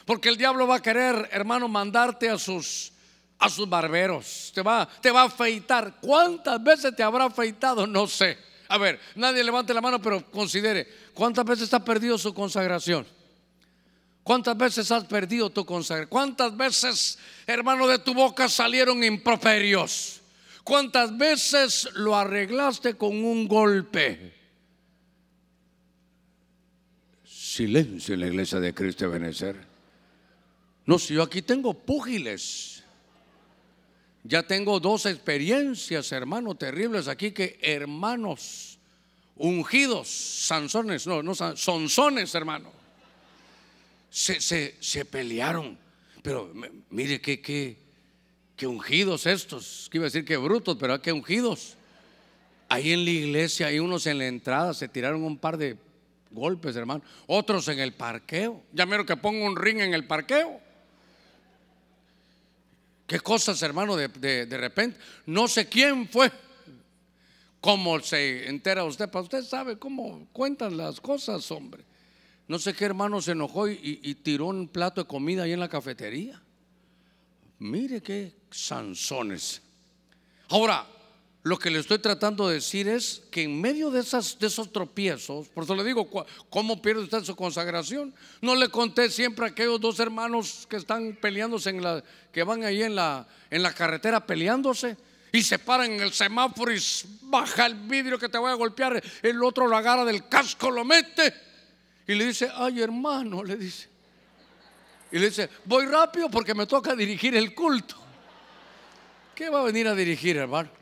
[0.06, 2.91] Porque el diablo va a querer, hermano, mandarte a sus
[3.42, 5.96] a sus barberos, te va, te va a afeitar.
[6.00, 7.88] ¿Cuántas veces te habrá afeitado?
[7.88, 8.38] No sé.
[8.70, 13.06] A ver, nadie levante la mano, pero considere, ¿cuántas veces has perdido su consagración?
[14.24, 16.10] ¿Cuántas veces has perdido tu consagración?
[16.10, 20.22] ¿Cuántas veces, hermano, de tu boca salieron improperios?
[20.64, 24.36] ¿Cuántas veces lo arreglaste con un golpe?
[27.26, 29.56] Silencio en la iglesia de Cristo de.
[30.86, 32.81] No, si yo aquí tengo púgiles
[34.24, 38.80] ya tengo dos experiencias, hermano, terribles aquí que hermanos
[39.36, 42.72] ungidos, sanzones, no, no, sonzones, hermano,
[44.10, 44.40] se,
[44.80, 45.78] se, pelearon.
[46.22, 46.54] Pero
[46.92, 51.76] mire qué que, ungidos estos, que iba a decir que brutos, pero que ungidos.
[52.70, 55.78] Ahí en la iglesia hay unos en la entrada, se tiraron un par de
[56.30, 57.04] golpes, hermano.
[57.26, 58.62] Otros en el parqueo.
[58.72, 60.62] Ya miro que pongo un ring en el parqueo.
[63.12, 64.08] Qué cosas, hermano, de,
[64.46, 64.98] de, repente.
[65.26, 66.32] No sé quién fue.
[67.60, 69.10] ¿Cómo se entera usted?
[69.10, 71.84] Para usted sabe cómo cuentan las cosas, hombre.
[72.48, 75.60] no sé qué hermano se enojó y, y tiró un plato de comida ahí en
[75.60, 76.42] la cafetería.
[77.60, 79.62] Mire qué sanzones.
[80.48, 80.88] Ahora,
[81.44, 85.64] lo que le estoy tratando de decir es que en medio de, esos tropiezos, por
[85.64, 86.08] eso le digo,
[86.52, 88.14] ¿cómo pierde usted su consagración?
[88.42, 92.64] No le conté siempre a aquellos dos hermanos que están peleándose en la, que van
[92.64, 94.96] ahí en la, en la carretera peleándose
[95.32, 96.80] y se paran en el semáforo y
[97.24, 100.86] baja el vidrio que te voy a golpear, el otro lo agarra del casco, lo
[100.86, 101.34] mete
[102.08, 103.90] y le dice, ay hermano, le dice.
[105.12, 107.96] Y le dice, voy rápido porque me toca dirigir el culto.
[109.34, 110.81] ¿Qué va a venir a dirigir, hermano?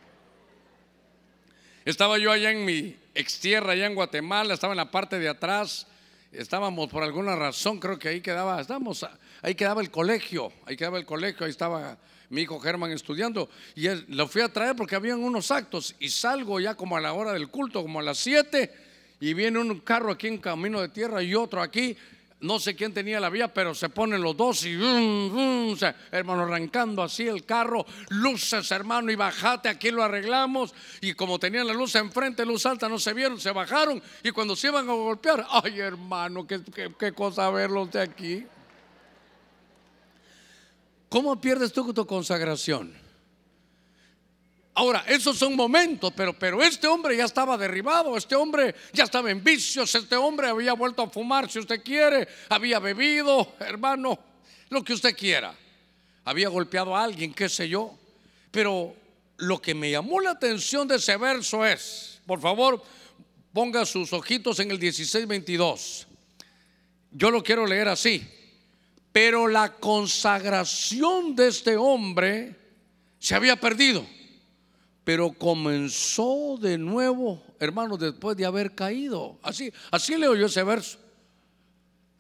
[1.90, 5.28] Estaba yo allá en mi ex tierra, allá en Guatemala, estaba en la parte de
[5.28, 5.88] atrás.
[6.32, 9.04] Estábamos por alguna razón, creo que ahí quedaba, estábamos,
[9.42, 11.98] ahí quedaba el colegio, ahí quedaba el colegio, ahí estaba
[12.30, 13.50] mi hijo Germán estudiando.
[13.74, 15.96] Y lo fui a traer porque habían unos actos.
[16.00, 18.72] Y salgo ya como a la hora del culto, como a las 7,
[19.20, 21.98] y viene un carro aquí en camino de tierra y otro aquí
[22.42, 24.74] no sé quién tenía la vía, pero se ponen los dos y,
[26.12, 30.74] hermano, arrancando así el carro, luces, hermano, y bajate, aquí lo arreglamos.
[31.02, 34.02] Y como tenían la luz enfrente, luz alta, no se vieron, se bajaron.
[34.24, 36.62] Y cuando se iban a golpear, ay, hermano, qué,
[36.98, 38.46] qué cosa verlos de aquí.
[41.10, 43.09] ¿Cómo pierdes tú tu consagración?
[44.80, 49.30] Ahora, esos son momentos, pero, pero este hombre ya estaba derribado, este hombre ya estaba
[49.30, 54.18] en vicios, este hombre había vuelto a fumar, si usted quiere, había bebido, hermano,
[54.70, 55.54] lo que usted quiera.
[56.24, 57.94] Había golpeado a alguien, qué sé yo.
[58.52, 58.96] Pero
[59.36, 62.82] lo que me llamó la atención de ese verso es, por favor,
[63.52, 66.06] ponga sus ojitos en el 16-22.
[67.12, 68.26] Yo lo quiero leer así.
[69.12, 72.56] Pero la consagración de este hombre
[73.20, 74.08] se había perdido
[75.04, 79.40] pero comenzó de nuevo, hermanos, después de haber caído.
[79.42, 81.00] Así, así leo yo ese verso.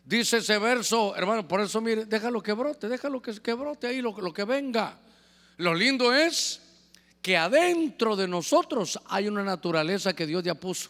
[0.09, 4.01] Dice ese verso, hermano, por eso mire, déjalo que brote, déjalo que, que brote ahí
[4.01, 4.97] lo, que venga.
[5.57, 6.61] Lo lindo es
[7.21, 10.89] que adentro de nosotros hay una naturaleza que Dios ya puso.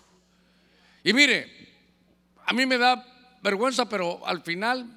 [1.03, 1.51] Y mire,
[2.45, 3.05] a mí me da
[3.43, 4.87] vergüenza, pero al final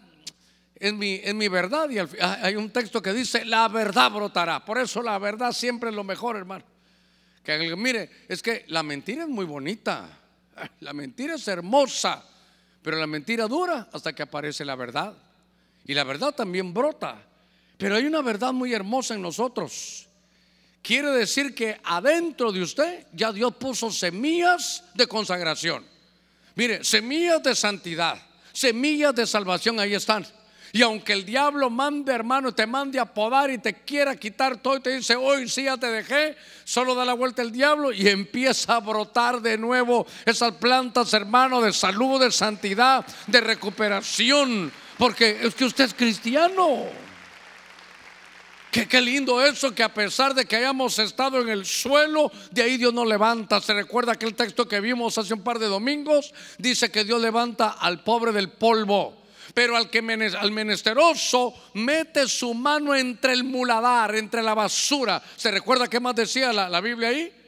[0.77, 1.91] es mi, es mi verdad.
[1.91, 4.65] Y hay un texto que dice, la verdad brotará.
[4.65, 6.72] Por eso la verdad siempre es lo mejor, hermano.
[7.43, 10.09] Que mire, es que la mentira es muy bonita,
[10.81, 12.25] la mentira es hermosa,
[12.83, 15.15] pero la mentira dura hasta que aparece la verdad.
[15.85, 17.21] Y la verdad también brota,
[17.77, 20.07] pero hay una verdad muy hermosa en nosotros.
[20.83, 25.85] Quiere decir que adentro de usted ya Dios puso semillas de consagración.
[26.55, 28.21] Mire, semillas de santidad,
[28.53, 30.27] semillas de salvación, ahí están.
[30.75, 34.79] Y aunque el diablo mande, hermano, te mande a podar y te quiera quitar todo
[34.79, 38.09] y te dice, hoy sí ya te dejé, solo da la vuelta el diablo y
[38.09, 44.73] empieza a brotar de nuevo esas plantas, hermano, de salud, de santidad, de recuperación.
[44.97, 46.87] Porque es que usted es cristiano.
[48.71, 52.79] Qué, lindo eso que a pesar de que hayamos estado en el suelo, de ahí
[52.79, 53.61] Dios nos levanta.
[53.61, 56.33] Se recuerda aquel texto que vimos hace un par de domingos.
[56.57, 59.22] Dice que Dios levanta al pobre del polvo.
[59.55, 65.23] Pero al que al menesteroso mete su mano entre el muladar, entre la basura.
[65.37, 67.42] ¿Se recuerda qué más decía la, la Biblia ahí?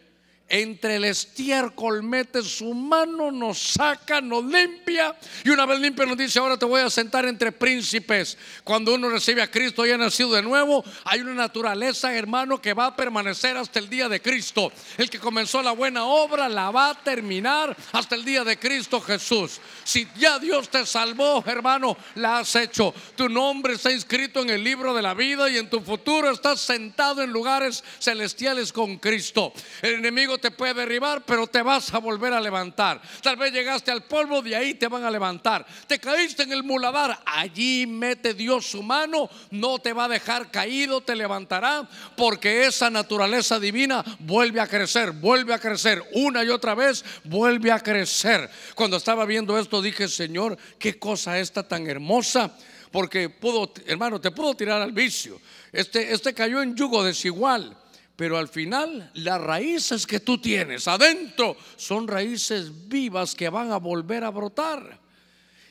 [0.48, 6.16] Entre el estiércol mete su mano, nos saca, nos limpia y una vez limpia nos
[6.16, 8.36] dice, ahora te voy a sentar entre príncipes.
[8.62, 12.74] Cuando uno recibe a Cristo y ha nacido de nuevo, hay una naturaleza, hermano, que
[12.74, 14.70] va a permanecer hasta el día de Cristo.
[14.98, 19.00] El que comenzó la buena obra la va a terminar hasta el día de Cristo
[19.00, 19.60] Jesús.
[19.82, 22.94] Si ya Dios te salvó, hermano, la has hecho.
[23.16, 26.60] Tu nombre está inscrito en el libro de la vida y en tu futuro estás
[26.60, 29.52] sentado en lugares celestiales con Cristo.
[29.82, 33.00] El enemigo te puede derribar, pero te vas a volver a levantar.
[33.22, 35.66] Tal vez llegaste al polvo, de ahí te van a levantar.
[35.86, 40.50] Te caíste en el muladar, allí mete Dios su mano, no te va a dejar
[40.50, 46.48] caído, te levantará, porque esa naturaleza divina vuelve a crecer, vuelve a crecer, una y
[46.48, 48.50] otra vez vuelve a crecer.
[48.74, 52.54] Cuando estaba viendo esto dije, Señor, qué cosa esta tan hermosa
[52.94, 55.40] porque pudo, hermano, te pudo tirar al vicio.
[55.72, 57.76] Este, este cayó en yugo desigual.
[58.16, 63.78] Pero al final las raíces que tú tienes adentro son raíces vivas que van a
[63.78, 65.00] volver a brotar.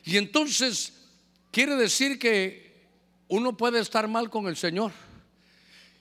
[0.04, 0.92] Y entonces
[1.50, 2.88] quiere decir que
[3.28, 4.92] uno puede estar mal con el Señor.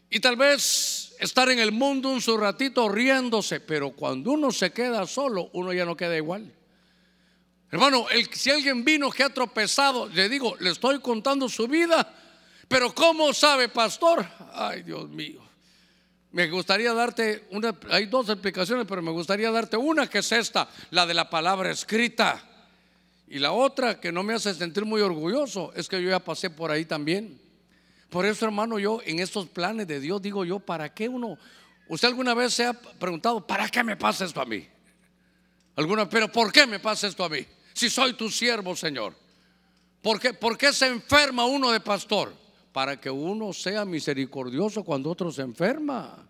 [0.10, 4.72] Y tal vez estar en el mundo un su ratito riéndose, pero cuando uno se
[4.72, 6.54] queda solo, uno ya no queda igual.
[7.72, 12.14] Hermano, si alguien vino que ha tropezado, le digo, le estoy contando su vida,
[12.68, 14.24] pero ¿cómo sabe, pastor?
[14.54, 15.42] Ay, Dios mío.
[16.34, 20.68] Me gustaría darte una, hay dos explicaciones, pero me gustaría darte una que es esta,
[20.90, 22.44] la de la palabra escrita.
[23.28, 26.50] Y la otra que no me hace sentir muy orgulloso es que yo ya pasé
[26.50, 27.40] por ahí también.
[28.10, 31.38] Por eso, hermano, yo en estos planes de Dios digo yo, ¿para qué uno?
[31.88, 34.68] ¿Usted alguna vez se ha preguntado, ¿para qué me pasa esto a mí?
[35.76, 37.46] Alguna, pero ¿por qué me pasa esto a mí?
[37.74, 39.16] Si soy tu siervo, Señor.
[40.02, 42.34] ¿Por qué, ¿Por qué se enferma uno de pastor?
[42.74, 46.28] Para que uno sea misericordioso cuando otro se enferma.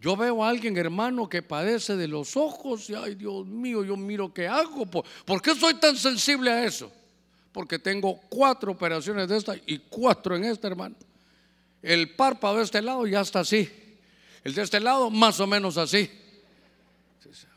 [0.00, 3.98] Yo veo a alguien, hermano, que padece de los ojos y, ay Dios mío, yo
[3.98, 4.86] miro qué hago.
[4.86, 6.90] ¿Por, qué soy tan sensible a eso?
[7.52, 10.96] Porque tengo cuatro operaciones de esta y cuatro en esta, hermano.
[11.82, 13.68] El párpado de este lado ya está así.
[14.42, 16.10] El de este lado más o menos así.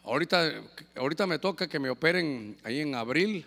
[0.04, 0.52] Ahorita,
[0.96, 3.46] ahorita me toca que me operen ahí en abril.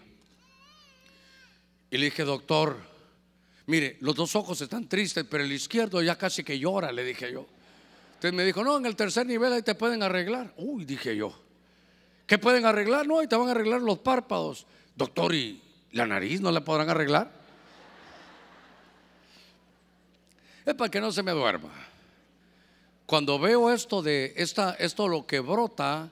[1.91, 2.79] Y le dije, doctor,
[3.67, 7.33] mire, los dos ojos están tristes, pero el izquierdo ya casi que llora, le dije
[7.33, 7.47] yo.
[8.15, 10.53] Entonces me dijo, no, en el tercer nivel ahí te pueden arreglar.
[10.57, 11.39] Uy, dije yo.
[12.27, 13.07] ¿Qué pueden arreglar?
[13.07, 14.67] No, ahí te van a arreglar los párpados.
[14.97, 17.31] Doctor, ¿y la nariz no la podrán arreglar?
[20.65, 21.71] Es para que no se me duerma.
[23.07, 26.11] Cuando veo esto de esta, esto lo que brota,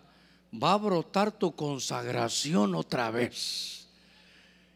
[0.62, 3.84] va a brotar tu consagración otra vez.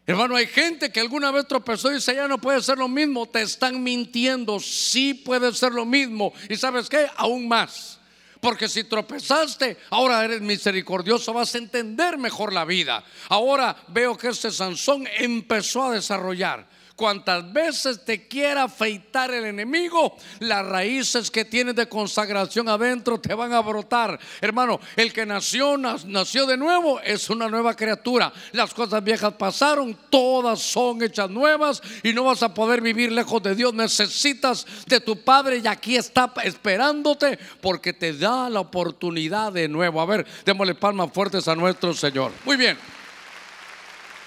[0.09, 3.27] Hermano, hay gente que alguna vez tropezó y dice, ya no puede ser lo mismo.
[3.27, 4.59] Te están mintiendo.
[4.59, 6.33] Sí puede ser lo mismo.
[6.49, 7.05] Y sabes qué?
[7.15, 7.99] Aún más.
[8.41, 13.03] Porque si tropezaste, ahora eres misericordioso, vas a entender mejor la vida.
[13.27, 16.65] Ahora veo que este Sansón empezó a desarrollar
[16.99, 23.33] cuantas veces te quiera afeitar el enemigo, las raíces que tienes de consagración adentro te
[23.33, 24.19] van a brotar.
[24.41, 28.33] Hermano, el que nació, nació de nuevo, es una nueva criatura.
[28.51, 33.41] Las cosas viejas pasaron, todas son hechas nuevas y no vas a poder vivir lejos
[33.43, 33.73] de Dios.
[33.73, 40.01] Necesitas de tu Padre y aquí está esperándote porque te da la oportunidad de nuevo.
[40.01, 42.33] A ver, démosle palmas fuertes a nuestro Señor.
[42.43, 42.77] Muy bien.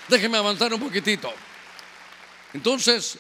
[0.09, 1.31] Déjeme avanzar un poquitito.
[2.55, 3.19] Entonces,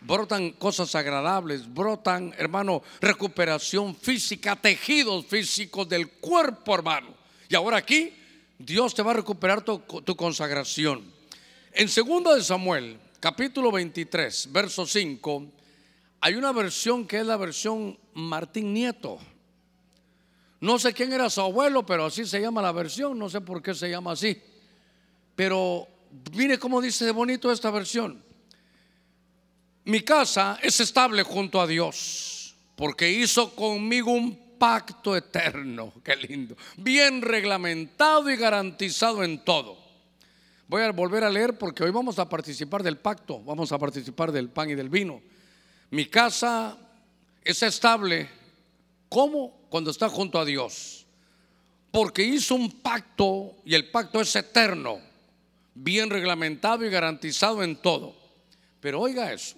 [0.00, 7.14] brotan cosas agradables, brotan, hermano, recuperación física, tejidos físicos del cuerpo, hermano.
[7.48, 8.14] Y ahora aquí,
[8.58, 9.82] Dios te va a recuperar tu,
[10.16, 11.02] consagración.
[11.72, 15.46] En 2 de Samuel, capítulo 23, verso 5,
[16.20, 19.18] hay una versión que es la versión Martín Nieto.
[20.60, 23.62] No sé quién era su abuelo, pero así se llama la versión, no sé por
[23.62, 24.40] qué se llama así.
[25.34, 25.88] Pero
[26.32, 28.29] mire cómo dice bonito esta versión.
[29.84, 36.56] Mi casa es estable junto a Dios, porque hizo conmigo un pacto eterno, qué lindo,
[36.76, 39.78] bien reglamentado y garantizado en todo.
[40.68, 44.30] Voy a volver a leer porque hoy vamos a participar del pacto, vamos a participar
[44.30, 45.20] del pan y del vino.
[45.90, 46.78] Mi casa
[47.42, 48.28] es estable,
[49.08, 49.66] ¿cómo?
[49.68, 51.06] Cuando está junto a Dios.
[51.90, 55.00] Porque hizo un pacto y el pacto es eterno,
[55.74, 58.14] bien reglamentado y garantizado en todo.
[58.80, 59.56] Pero oiga eso,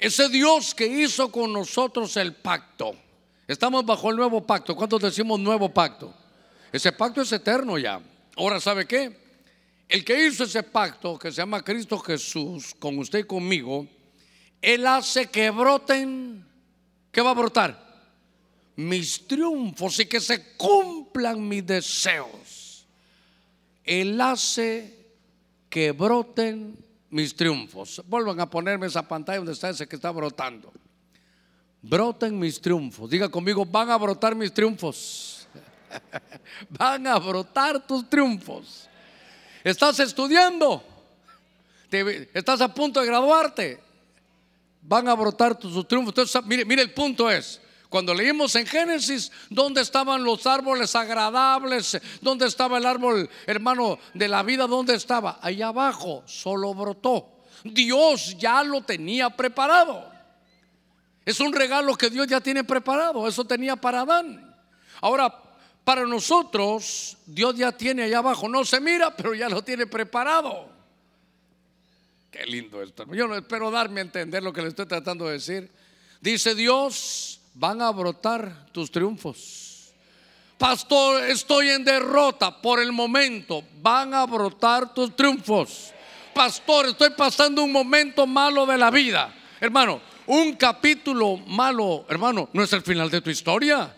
[0.00, 2.96] ese Dios que hizo con nosotros el pacto.
[3.46, 4.74] Estamos bajo el nuevo pacto.
[4.74, 6.14] ¿Cuántos decimos nuevo pacto?
[6.72, 8.00] Ese pacto es eterno ya.
[8.36, 9.14] Ahora, ¿sabe qué?
[9.86, 13.86] El que hizo ese pacto, que se llama Cristo Jesús, con usted y conmigo,
[14.62, 16.46] Él hace que broten,
[17.12, 17.90] ¿qué va a brotar?
[18.76, 22.86] Mis triunfos y que se cumplan mis deseos.
[23.84, 24.96] Él hace
[25.68, 28.02] que broten mis triunfos.
[28.06, 30.72] Vuelvan a ponerme esa pantalla donde está ese que está brotando.
[31.82, 33.10] Broten mis triunfos.
[33.10, 35.48] Diga conmigo, van a brotar mis triunfos.
[36.70, 38.88] van a brotar tus triunfos.
[39.64, 40.82] Estás estudiando.
[42.32, 43.80] estás a punto de graduarte.
[44.82, 46.12] Van a brotar tus triunfos.
[46.12, 47.60] Entonces, mire, mire, el punto es,
[47.90, 52.00] cuando leímos en Génesis, ¿dónde estaban los árboles agradables?
[52.20, 54.68] ¿Dónde estaba el árbol, hermano, de la vida?
[54.68, 55.40] ¿Dónde estaba?
[55.42, 57.40] Allá abajo, solo brotó.
[57.64, 60.08] Dios ya lo tenía preparado.
[61.26, 63.26] Es un regalo que Dios ya tiene preparado.
[63.26, 64.56] Eso tenía para Adán.
[65.00, 65.34] Ahora,
[65.82, 68.48] para nosotros, Dios ya tiene allá abajo.
[68.48, 70.70] No se mira, pero ya lo tiene preparado.
[72.30, 73.04] Qué lindo esto.
[73.12, 75.70] Yo no espero darme a entender lo que le estoy tratando de decir.
[76.20, 79.92] Dice Dios, van a brotar tus triunfos.
[80.58, 83.64] Pastor, estoy en derrota por el momento.
[83.80, 85.92] Van a brotar tus triunfos.
[86.34, 89.34] Pastor, estoy pasando un momento malo de la vida.
[89.58, 93.96] Hermano, un capítulo malo, hermano, no es el final de tu historia.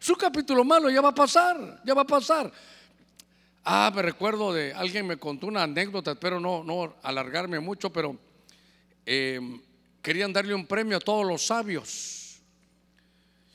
[0.00, 2.52] Es un capítulo malo, ya va a pasar, ya va a pasar.
[3.64, 8.16] Ah, me recuerdo de alguien me contó una anécdota, espero no, no alargarme mucho, pero
[9.06, 9.40] eh,
[10.02, 12.21] querían darle un premio a todos los sabios.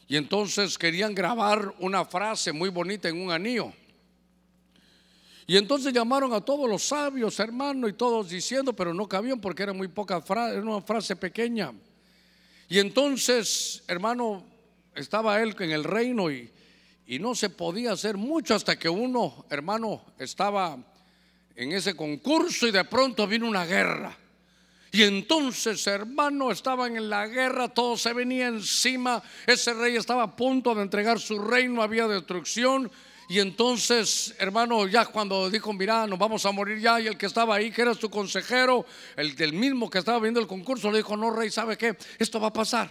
[0.07, 3.73] Y entonces querían grabar una frase muy bonita en un anillo.
[5.45, 9.63] Y entonces llamaron a todos los sabios, hermano, y todos diciendo, pero no cabían porque
[9.63, 11.73] era muy poca frase, era una frase pequeña.
[12.69, 14.43] Y entonces, hermano,
[14.93, 16.51] estaba él en el reino y,
[17.05, 20.77] y no se podía hacer mucho hasta que uno, hermano, estaba
[21.55, 24.17] en ese concurso y de pronto vino una guerra.
[24.97, 30.35] Y entonces, hermano, estaban en la guerra, todo se venía encima, ese rey estaba a
[30.35, 32.89] punto de entregar su reino, había destrucción.
[33.29, 37.27] Y entonces, hermano, ya cuando dijo, mira, nos vamos a morir ya, y el que
[37.27, 40.97] estaba ahí, que era su consejero, el del mismo que estaba viendo el concurso, le
[40.97, 41.95] dijo, no, rey, ¿sabe qué?
[42.17, 42.89] Esto va a pasar.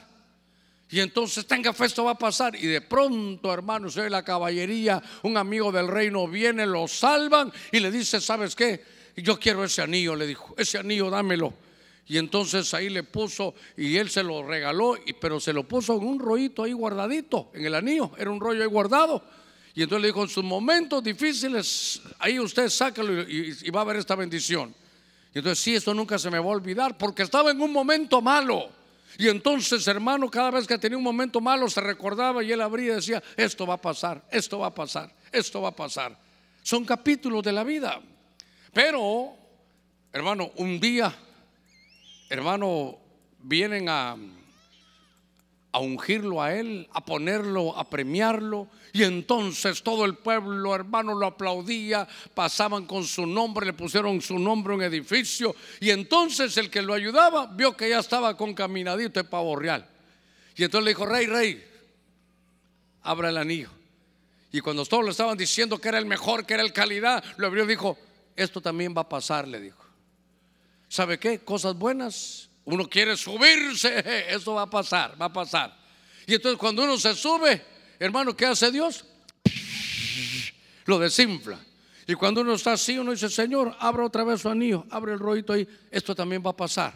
[0.88, 2.54] Y entonces tenga fe, esto va a pasar.
[2.54, 7.80] Y de pronto, hermano, se la caballería, un amigo del reino viene, lo salvan y
[7.80, 8.84] le dice, ¿sabes qué?
[9.16, 11.65] Yo quiero ese anillo, le dijo, ese anillo dámelo.
[12.08, 16.06] Y entonces ahí le puso y él se lo regaló, pero se lo puso en
[16.06, 19.22] un rollito ahí guardadito, en el anillo, era un rollo ahí guardado.
[19.74, 23.96] Y entonces le dijo, en sus momentos difíciles, ahí usted sácalo y, va a ver
[23.96, 24.74] esta bendición.
[25.34, 28.22] Y entonces, sí, esto nunca se me va a olvidar, porque estaba en un momento
[28.22, 28.70] malo.
[29.18, 32.92] Y entonces, hermano, cada vez que tenía un momento malo, se recordaba y él abría
[32.92, 36.18] y decía, esto va a pasar, esto va a pasar, esto va a pasar.
[36.62, 38.00] Son capítulos de la vida.
[38.72, 39.34] Pero,
[40.12, 41.14] hermano, un día
[42.28, 42.98] hermano,
[43.38, 44.16] vienen a,
[45.72, 48.68] a ungirlo a él, a ponerlo, a premiarlo.
[48.92, 54.38] Y entonces todo el pueblo, hermano, lo aplaudía, pasaban con su nombre, le pusieron su
[54.38, 55.54] nombre en edificio.
[55.80, 59.86] Y entonces el que lo ayudaba vio que ya estaba con caminadito de pavo real.
[60.56, 61.62] Y entonces le dijo, rey, rey,
[63.02, 63.70] abra el anillo.
[64.50, 67.48] Y cuando todos le estaban diciendo que era el mejor, que era el calidad, lo
[67.48, 67.98] abrió y dijo,
[68.34, 69.85] esto también va a pasar, le dijo.
[70.88, 71.40] ¿Sabe qué?
[71.40, 72.48] Cosas buenas.
[72.64, 75.76] Uno quiere subirse, eso va a pasar, va a pasar.
[76.26, 77.64] Y entonces cuando uno se sube,
[77.98, 79.04] hermano, ¿qué hace Dios?
[80.84, 81.58] Lo desinfla.
[82.08, 85.18] Y cuando uno está así, uno dice, Señor, abra otra vez su anillo, abre el
[85.18, 86.94] rollito ahí, esto también va a pasar.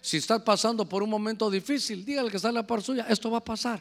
[0.00, 3.30] Si estás pasando por un momento difícil, dígale que está en la par suya, esto
[3.30, 3.80] va a pasar,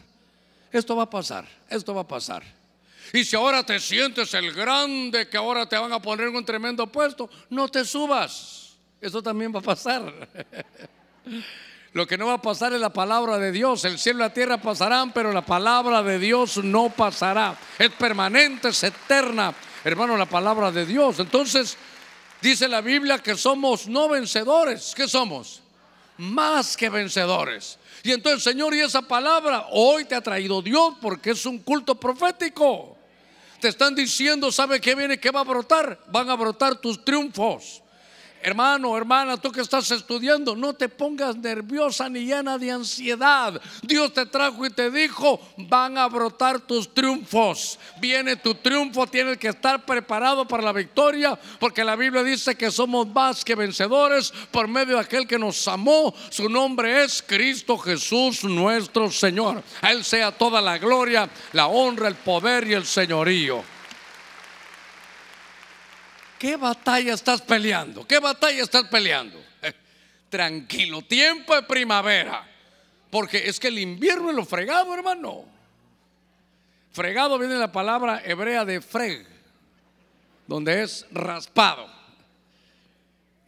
[0.71, 2.43] esto va a pasar, esto va a pasar.
[3.11, 6.45] Y si ahora te sientes el grande que ahora te van a poner en un
[6.45, 8.62] tremendo puesto, no te subas.
[9.03, 10.01] Eso también va a pasar.
[11.91, 13.83] Lo que no va a pasar es la palabra de Dios.
[13.83, 17.57] El cielo y la tierra pasarán, pero la palabra de Dios no pasará.
[17.77, 21.19] Es permanente, es eterna, hermano, la palabra de Dios.
[21.19, 21.77] Entonces,
[22.41, 24.93] dice la Biblia que somos no vencedores.
[24.95, 25.61] ¿Qué somos?
[26.17, 27.77] Más que vencedores.
[28.03, 31.95] Y entonces, Señor, y esa palabra hoy te ha traído Dios porque es un culto
[31.95, 32.97] profético.
[33.59, 35.19] Te están diciendo, ¿sabe qué viene?
[35.19, 35.99] ¿Qué va a brotar?
[36.07, 37.82] Van a brotar tus triunfos.
[38.45, 43.61] Hermano, hermana, tú que estás estudiando, no te pongas nerviosa ni llena de ansiedad.
[43.81, 47.79] Dios te trajo y te dijo, van a brotar tus triunfos.
[48.01, 52.69] Viene tu triunfo, tienes que estar preparado para la victoria, porque la Biblia dice que
[52.69, 56.13] somos más que vencedores por medio de aquel que nos amó.
[56.29, 59.63] Su nombre es Cristo Jesús nuestro Señor.
[59.79, 63.72] A Él sea toda la gloria, la honra, el poder y el señorío.
[66.43, 68.05] ¿Qué batalla estás peleando?
[68.05, 69.41] ¿Qué batalla estás peleando?
[70.29, 72.45] tranquilo, tiempo de primavera.
[73.09, 75.45] Porque es que el invierno es lo fregado, hermano.
[76.91, 79.25] Fregado viene la palabra hebrea de freg,
[80.45, 81.87] donde es raspado.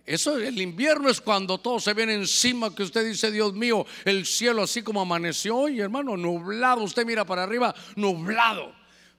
[0.06, 4.26] Eso, el invierno es cuando todo se viene encima, que usted dice, Dios mío, el
[4.26, 6.84] cielo así como amaneció hoy, hermano, nublado.
[6.84, 8.74] Usted mira para arriba, nublado.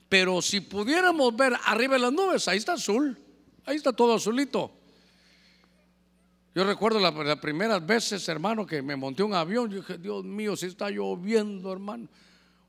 [0.09, 3.20] Pero si pudiéramos ver arriba de las nubes, ahí está azul.
[3.66, 4.70] Ahí está todo azulito.
[6.54, 9.68] Yo recuerdo las primeras veces, hermano, que me monté un avión.
[9.68, 12.08] Yo dije, Dios mío, si está lloviendo, hermano.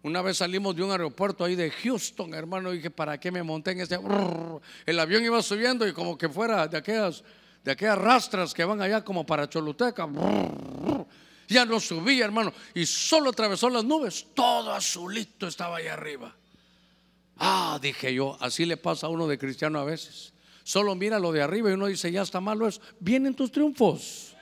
[0.02, 2.72] Una vez salimos de un aeropuerto ahí de Houston, hermano.
[2.72, 3.98] Dije, ¿para qué me monté en este?
[4.86, 7.24] El avión iba subiendo y como que fuera de aquellas,
[7.64, 10.08] de aquellas rastras que van allá como para Choluteca.
[11.48, 12.52] Ya no subía, hermano.
[12.74, 14.26] Y solo atravesó las nubes.
[14.34, 16.36] Todo azulito estaba ahí arriba.
[17.38, 20.34] Ah, dije yo, así le pasa a uno de cristiano a veces
[20.68, 22.82] solo mira lo de arriba y uno dice, ya está malo eso.
[23.00, 24.36] Vienen tus triunfos,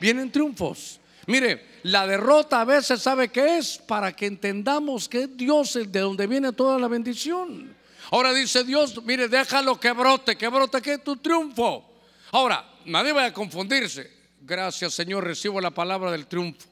[0.00, 0.98] vienen triunfos.
[1.26, 6.00] Mire, la derrota a veces sabe que es para que entendamos que Dios es de
[6.00, 7.76] donde viene toda la bendición.
[8.10, 11.84] Ahora dice Dios, mire, déjalo que brote, que brote que tu triunfo.
[12.32, 14.10] Ahora, nadie vaya a confundirse.
[14.40, 16.66] Gracias Señor, recibo la palabra del triunfo.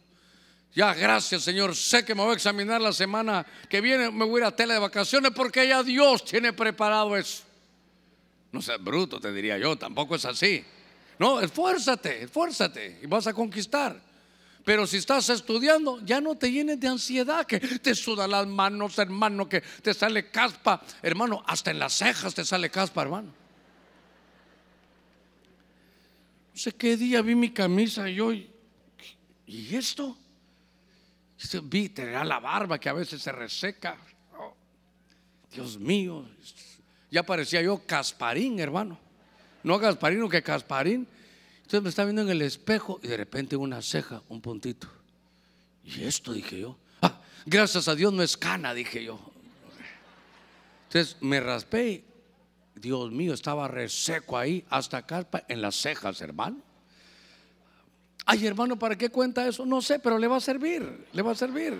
[0.72, 1.76] Ya, gracias Señor.
[1.76, 4.10] Sé que me voy a examinar la semana que viene.
[4.10, 7.42] Me voy a ir a tela de vacaciones porque ya Dios tiene preparado eso.
[8.54, 10.64] No seas bruto, te diría yo, tampoco es así.
[11.18, 14.00] No, esfuérzate, esfuérzate y vas a conquistar.
[14.64, 18.96] Pero si estás estudiando, ya no te llenes de ansiedad, que te sudan las manos,
[19.00, 20.80] hermano, que te sale caspa.
[21.02, 23.34] Hermano, hasta en las cejas te sale caspa, hermano.
[26.52, 30.16] No sé qué día vi mi camisa y yo, ¿y esto?
[31.64, 33.98] Vi, tenía la barba que a veces se reseca.
[34.38, 34.54] Oh,
[35.50, 36.24] Dios mío,
[37.14, 38.98] ya parecía yo Casparín, hermano.
[39.62, 41.06] No Gasparino que Casparín.
[41.58, 44.88] Entonces me estaba viendo en el espejo y de repente una ceja, un puntito.
[45.84, 46.76] Y esto dije yo.
[47.02, 49.20] Ah, gracias a Dios no es cana, dije yo.
[50.88, 52.02] Entonces me raspé.
[52.74, 56.56] Dios mío, estaba reseco ahí, hasta acá en las cejas, hermano.
[58.26, 59.64] Ay, hermano, ¿para qué cuenta eso?
[59.64, 61.78] No sé, pero le va a servir, le va a servir.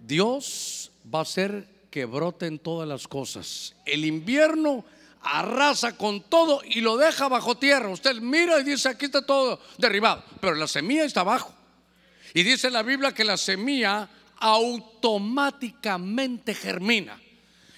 [0.00, 3.74] Dios va a hacer que broten todas las cosas.
[3.84, 4.84] El invierno
[5.22, 7.88] arrasa con todo y lo deja bajo tierra.
[7.88, 11.52] Usted mira y dice, aquí está todo derribado, pero la semilla está abajo.
[12.34, 17.20] Y dice la Biblia que la semilla automáticamente germina.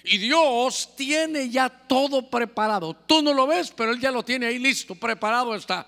[0.03, 2.93] Y Dios tiene ya todo preparado.
[2.93, 5.87] Tú no lo ves, pero Él ya lo tiene ahí listo, preparado está.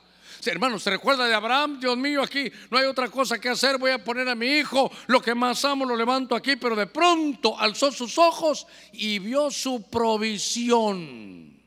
[0.50, 1.80] Hermanos, ¿se recuerda de Abraham?
[1.80, 3.78] Dios mío, aquí no hay otra cosa que hacer.
[3.78, 6.88] Voy a poner a mi hijo, lo que más amo lo levanto aquí, pero de
[6.88, 11.60] pronto alzó sus ojos y vio su provisión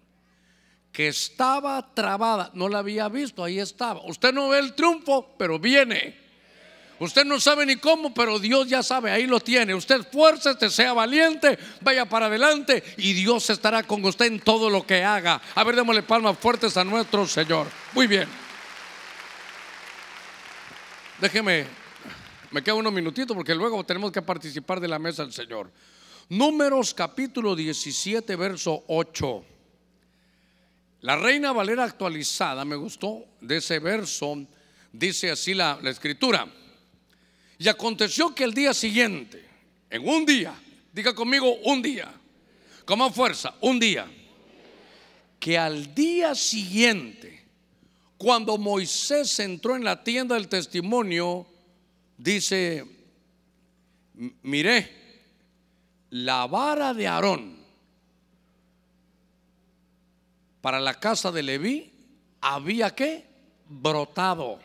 [0.91, 2.51] que estaba trabada.
[2.55, 4.01] No la había visto, ahí estaba.
[4.05, 6.25] Usted no ve el triunfo, pero viene.
[7.01, 9.75] Usted no sabe ni cómo, pero Dios ya sabe, ahí lo tiene.
[9.75, 14.87] Usted esfuércese, sea valiente, vaya para adelante y Dios estará con usted en todo lo
[14.87, 15.41] que haga.
[15.55, 17.67] A ver, démosle palmas fuertes a nuestro Señor.
[17.93, 18.44] Muy bien.
[21.21, 21.65] Déjeme,
[22.51, 25.71] me queda unos minutitos porque luego tenemos que participar de la mesa del Señor.
[26.29, 29.45] Números capítulo 17, verso 8.
[31.03, 34.45] La Reina Valera actualizada, me gustó de ese verso,
[34.91, 36.49] dice así la, la escritura.
[37.59, 39.49] Y aconteció que el día siguiente,
[39.91, 40.53] en un día,
[40.93, 42.13] diga conmigo un día,
[42.85, 44.11] con más fuerza, un día,
[45.39, 47.44] que al día siguiente,
[48.25, 51.47] cuando Moisés entró en la tienda del testimonio,
[52.17, 52.83] dice,
[54.41, 54.91] miré,
[56.09, 57.59] la vara de Aarón
[60.63, 61.93] para la casa de Leví
[62.41, 63.27] había que
[63.69, 64.59] brotado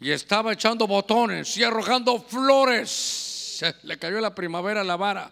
[0.00, 3.62] y estaba echando botones y arrojando flores.
[3.82, 5.30] Le cayó la primavera la vara.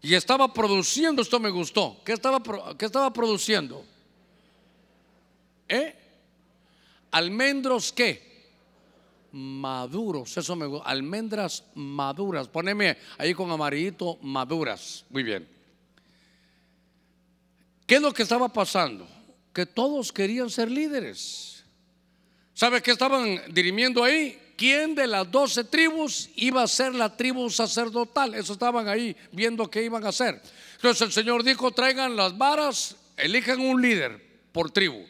[0.00, 2.00] Y estaba produciendo, esto me gustó.
[2.04, 2.40] ¿Qué estaba,
[2.78, 3.84] qué estaba produciendo?
[5.68, 5.99] ¿Eh?
[7.10, 8.30] Almendros qué?
[9.32, 10.88] Maduros, eso me gusta.
[10.88, 12.48] Almendras maduras.
[12.48, 15.04] Poneme ahí con amarillito maduras.
[15.10, 15.48] Muy bien.
[17.86, 19.08] ¿Qué es lo que estaba pasando?
[19.52, 21.64] Que todos querían ser líderes.
[22.54, 24.38] ¿Sabe qué estaban dirimiendo ahí?
[24.56, 28.34] ¿Quién de las doce tribus iba a ser la tribu sacerdotal?
[28.34, 30.40] Eso estaban ahí viendo qué iban a hacer.
[30.76, 35.06] Entonces el Señor dijo, traigan las varas, elijan un líder por tribu.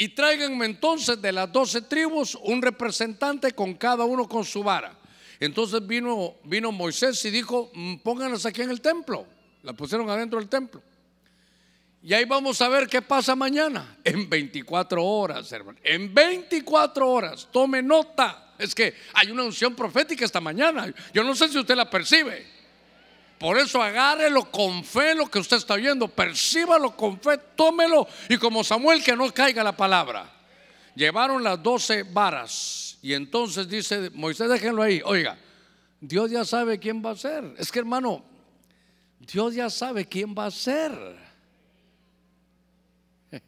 [0.00, 4.96] Y tráiganme entonces de las doce tribus un representante con cada uno con su vara.
[5.40, 9.26] Entonces vino, vino Moisés y dijo, mm, pónganlas aquí en el templo.
[9.64, 10.80] La pusieron adentro del templo.
[12.00, 13.98] Y ahí vamos a ver qué pasa mañana.
[14.04, 15.80] En 24 horas, hermano.
[15.82, 17.48] En 24 horas.
[17.50, 18.54] Tome nota.
[18.56, 20.94] Es que hay una unción profética esta mañana.
[21.12, 22.46] Yo no sé si usted la percibe.
[23.38, 26.08] Por eso agárrelo con fe lo que usted está viendo.
[26.08, 27.38] Percíbalo con fe.
[27.54, 28.06] Tómelo.
[28.28, 30.30] Y como Samuel, que no caiga la palabra.
[30.94, 32.98] Llevaron las 12 varas.
[33.00, 35.00] Y entonces dice Moisés, déjenlo ahí.
[35.04, 35.38] Oiga,
[36.00, 37.54] Dios ya sabe quién va a ser.
[37.58, 38.24] Es que hermano,
[39.20, 41.16] Dios ya sabe quién va a ser.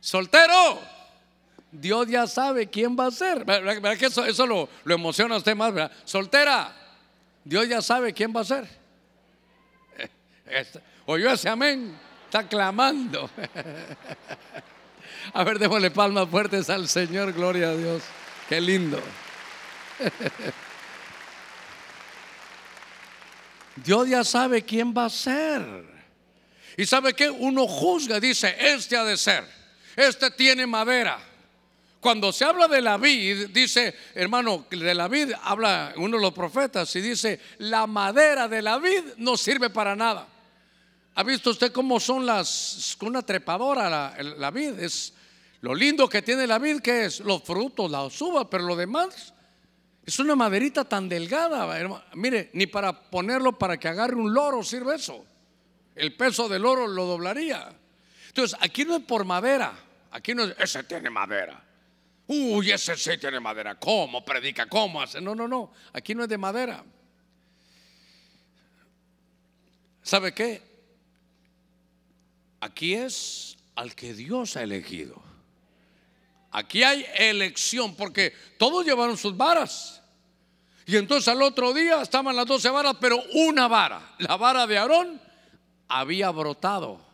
[0.00, 0.80] Soltero,
[1.70, 3.44] Dios ya sabe quién va a ser.
[3.44, 5.72] ¿Verdad que eso, eso lo, emociona a usted más?
[5.72, 5.92] ¿verdad?
[6.04, 6.74] Soltera,
[7.48, 8.68] Dios ya sabe quién va a ser.
[11.06, 13.30] Oyó ese amén, está clamando.
[15.32, 18.02] A ver, démosle palmas fuertes al Señor, gloria a Dios.
[18.48, 19.00] Qué lindo.
[23.76, 25.62] Dios ya sabe quién va a ser.
[26.76, 29.44] Y sabe que uno juzga, dice, este ha de ser,
[29.96, 31.18] este tiene madera.
[32.00, 36.32] Cuando se habla de la vid, dice, hermano, de la vid habla uno de los
[36.32, 40.28] profetas y dice, la madera de la vid no sirve para nada.
[41.14, 44.78] ¿Ha visto usted cómo son las, una trepadora la, vid?
[44.78, 45.12] Es
[45.60, 49.34] lo lindo que tiene la vid, que es los frutos, la uvas, pero lo demás
[50.06, 52.00] es una maderita tan delgada.
[52.14, 55.24] Mire, ni para ponerlo para que agarre un loro sirve eso
[55.98, 57.68] el peso del oro lo doblaría.
[58.28, 59.72] Entonces, aquí no es por madera,
[60.10, 61.62] aquí no es, ese tiene madera.
[62.28, 63.78] Uy, ese sí tiene madera.
[63.78, 64.66] ¿Cómo predica?
[64.66, 65.18] ¿Cómo hace?
[65.20, 66.84] No, no, no, aquí no es de madera.
[70.02, 70.62] ¿Sabe qué?
[72.60, 75.22] Aquí es al que Dios ha elegido.
[76.50, 80.02] Aquí hay elección porque todos llevaron sus varas.
[80.84, 84.76] Y entonces al otro día estaban las doce varas, pero una vara, la vara de
[84.76, 85.20] Aarón,
[85.88, 87.07] había brotado.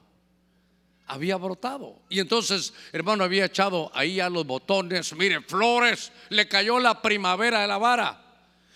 [1.07, 2.01] Había brotado.
[2.09, 7.61] Y entonces, hermano, había echado ahí a los botones, mire, flores, le cayó la primavera
[7.61, 8.21] de la vara.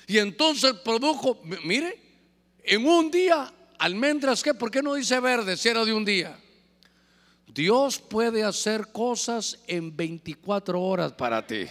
[0.06, 2.00] Y entonces produjo, mire,
[2.64, 4.54] en un día, almendras, ¿qué?
[4.54, 6.38] ¿Por qué no dice verde si era de un día?
[7.46, 11.66] Dios puede hacer cosas en 24 horas para ti.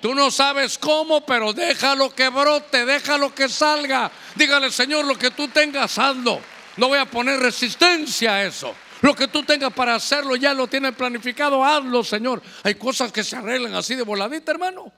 [0.00, 4.10] Tú no sabes cómo, pero déjalo que brote, déjalo que salga.
[4.34, 6.40] Dígale, Señor, lo que tú tengas, hazlo.
[6.76, 8.74] No voy a poner resistencia a eso.
[9.02, 12.42] Lo que tú tengas para hacerlo ya lo tienes planificado, hazlo, Señor.
[12.62, 14.90] Hay cosas que se arreglan así de voladita, hermano.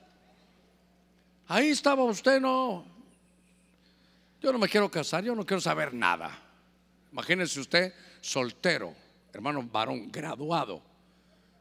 [1.47, 2.85] Ahí estaba usted, no.
[4.41, 6.31] Yo no me quiero casar, yo no quiero saber nada.
[7.11, 8.95] Imagínese usted soltero
[9.35, 10.81] hermano varón, graduado,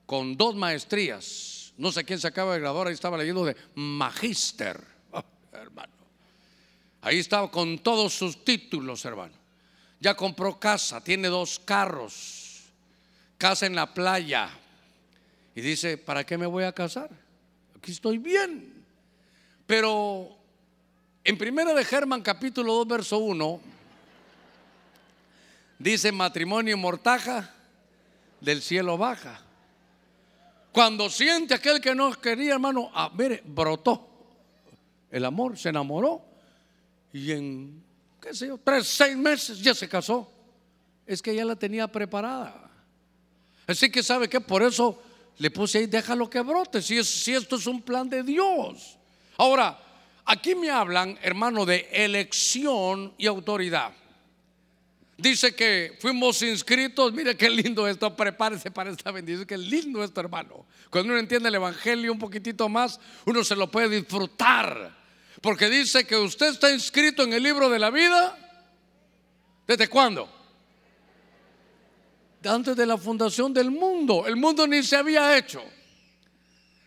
[0.06, 1.74] con dos maestrías.
[1.76, 4.80] No sé quién se acaba de graduar, ahí estaba leyendo de magíster,
[5.52, 5.92] hermano.
[7.00, 9.34] Ahí estaba con todos sus títulos, hermano.
[10.04, 12.64] Ya compró casa, tiene dos carros,
[13.38, 14.50] casa en la playa.
[15.54, 17.08] Y dice, ¿para qué me voy a casar?
[17.74, 18.84] Aquí estoy bien.
[19.66, 20.36] Pero
[21.24, 23.60] en primera de Germán capítulo 2 verso 1
[25.78, 27.54] dice matrimonio mortaja
[28.42, 29.40] del cielo baja.
[30.70, 34.06] Cuando siente aquel que no quería, hermano, a, mire, brotó
[35.10, 36.22] el amor, se enamoró
[37.10, 37.82] y en,
[38.32, 40.30] yo, tres, seis meses ya se casó.
[41.06, 42.70] Es que ya la tenía preparada.
[43.66, 45.00] Así que sabe que por eso
[45.38, 48.96] le puse ahí, déjalo que brote, si, es, si esto es un plan de Dios.
[49.36, 49.78] Ahora,
[50.24, 53.92] aquí me hablan, hermano, de elección y autoridad.
[55.16, 60.20] Dice que fuimos inscritos, mire qué lindo esto, prepárese para esta bendición, qué lindo esto
[60.20, 60.66] hermano.
[60.90, 65.03] Cuando uno entiende el Evangelio un poquitito más, uno se lo puede disfrutar.
[65.44, 68.34] Porque dice que usted está inscrito en el libro de la vida.
[69.66, 70.26] ¿Desde cuándo?
[72.42, 74.26] Antes de la fundación del mundo.
[74.26, 75.62] El mundo ni se había hecho.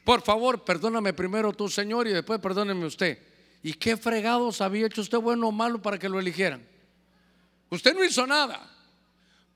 [0.04, 3.20] Por favor, perdóname primero tú, Señor, y después perdóneme usted.
[3.62, 6.68] ¿Y qué fregados había hecho usted bueno o malo para que lo eligieran?
[7.70, 8.76] Usted no hizo nada.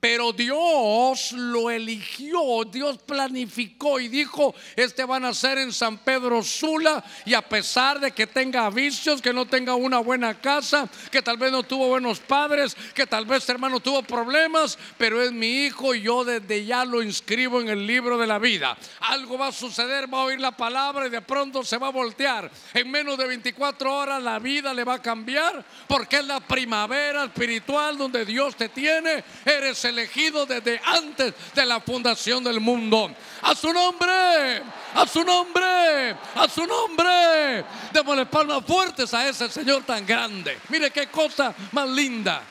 [0.02, 6.42] Pero Dios lo eligió, Dios planificó y dijo, este va a nacer en San Pedro
[6.42, 11.22] Sula y a pesar de que tenga vicios, que no tenga una buena casa, que
[11.22, 15.66] tal vez no tuvo buenos padres, que tal vez hermano tuvo problemas, pero es mi
[15.66, 18.76] hijo y yo desde ya lo inscribo en el libro de la vida.
[19.02, 21.90] Algo va a suceder, va a oír la palabra y de pronto se va a
[21.90, 22.50] voltear.
[22.74, 27.22] En menos de 24 horas la vida le va a cambiar porque es la primavera
[27.22, 29.22] espiritual donde Dios te tiene.
[29.44, 33.14] Eres el elegido desde antes de la fundación del mundo.
[33.42, 34.62] A su nombre,
[34.94, 37.64] a su nombre, a su nombre.
[37.92, 40.58] Démosle palmas fuertes a ese Señor tan grande.
[40.68, 42.42] Mire qué cosa más linda.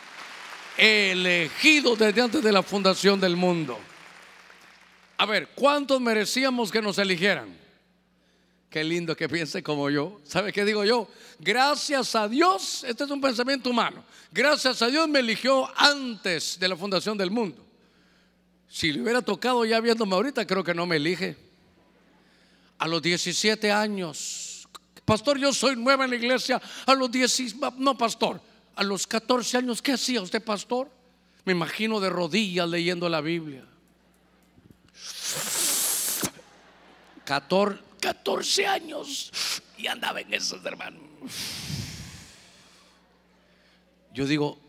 [0.78, 3.78] Elegido desde antes de la fundación del mundo.
[5.18, 7.61] A ver, ¿cuántos merecíamos que nos eligieran?
[8.72, 10.22] Qué lindo que piense como yo.
[10.24, 11.10] ¿Sabe qué digo yo?
[11.40, 14.02] Gracias a Dios, este es un pensamiento humano.
[14.32, 17.62] Gracias a Dios me eligió antes de la fundación del mundo.
[18.70, 21.36] Si le hubiera tocado ya viéndome ahorita, creo que no me elige.
[22.78, 24.66] A los 17 años,
[25.04, 26.62] pastor, yo soy nueva en la iglesia.
[26.86, 28.40] A los 10, no, pastor,
[28.74, 30.90] a los 14 años, ¿qué hacía usted, pastor?
[31.44, 33.66] Me imagino de rodillas leyendo la Biblia.
[37.26, 39.32] 14 14 años
[39.78, 41.02] y andaba en esos, hermanos.
[44.14, 44.60] Yo digo,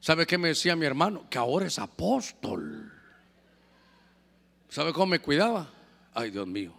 [0.00, 1.26] ¿sabe qué me decía mi hermano?
[1.28, 2.90] Que ahora es apóstol.
[4.70, 5.70] ¿Sabe cómo me cuidaba?
[6.14, 6.72] Ay, Dios mío.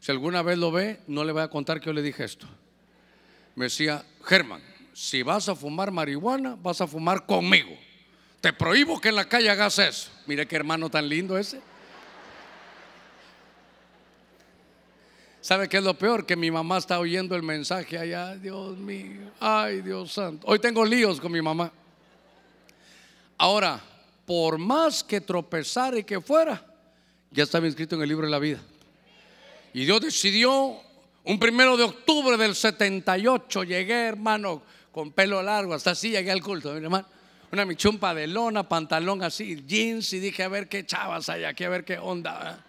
[0.00, 2.46] Si alguna vez lo ve, no le voy a contar que yo le dije esto.
[3.54, 4.62] Me decía, Germán,
[4.94, 7.76] si vas a fumar marihuana, vas a fumar conmigo.
[8.40, 10.10] Te prohíbo que en la calle hagas eso.
[10.26, 11.60] Mire qué hermano tan lindo ese.
[15.40, 16.26] ¿Sabe qué es lo peor?
[16.26, 18.36] Que mi mamá está oyendo el mensaje allá.
[18.36, 20.46] Dios mío, ay Dios santo.
[20.46, 21.72] Hoy tengo líos con mi mamá.
[23.38, 23.80] Ahora,
[24.26, 26.62] por más que tropezara y que fuera,
[27.30, 28.60] ya estaba inscrito en el libro de la vida.
[29.72, 30.76] Y Dios decidió,
[31.24, 34.62] un primero de octubre del 78, llegué, hermano,
[34.92, 37.06] con pelo largo, hasta así llegué al culto, mi hermano.
[37.52, 41.64] Una michumpa de lona, pantalón así, jeans, y dije, a ver qué chavas hay aquí,
[41.64, 42.64] a ver qué onda.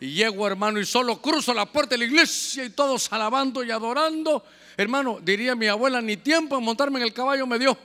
[0.00, 3.70] Y llego, hermano, y solo cruzo la puerta de la iglesia y todos alabando y
[3.70, 4.44] adorando.
[4.76, 7.76] Hermano, diría mi abuela, ni tiempo en montarme en el caballo me dio.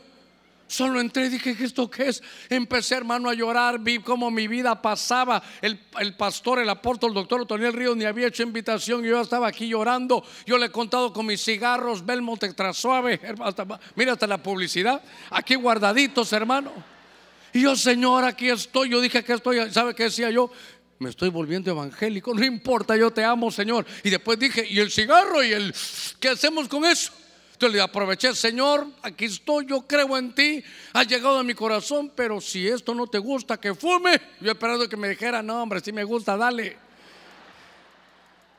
[0.68, 2.24] Solo entré y dije, ¿esto qué es?
[2.50, 5.44] Empecé, hermano, a llorar, vi cómo mi vida pasaba.
[5.62, 5.78] El,
[6.16, 9.04] pastor, el apóstol, el doctor Otoniel Ríos ni había hecho invitación.
[9.04, 10.24] Yo estaba aquí llorando.
[10.46, 13.20] Yo le he contado con mis cigarros, Belmont Extra Suave.
[13.96, 15.04] mira hasta la publicidad.
[15.30, 16.72] Aquí guardaditos, hermano.
[17.54, 18.90] Y yo, Señor, aquí estoy.
[18.90, 19.72] Yo dije que estoy.
[19.72, 20.50] ¿Sabe qué decía yo?
[21.00, 22.34] Me estoy volviendo evangélico.
[22.34, 23.86] No importa, yo te amo, Señor.
[24.04, 25.44] Y después dije, ¿y el cigarro?
[25.44, 25.74] ¿Y el
[26.20, 27.12] qué hacemos con eso?
[27.54, 32.12] Entonces le aproveché, Señor, aquí estoy, yo creo en ti, ha llegado a mi corazón,
[32.14, 34.20] pero si esto no te gusta, que fume.
[34.42, 36.83] Yo esperando que me dijera, no, hombre, si me gusta, dale.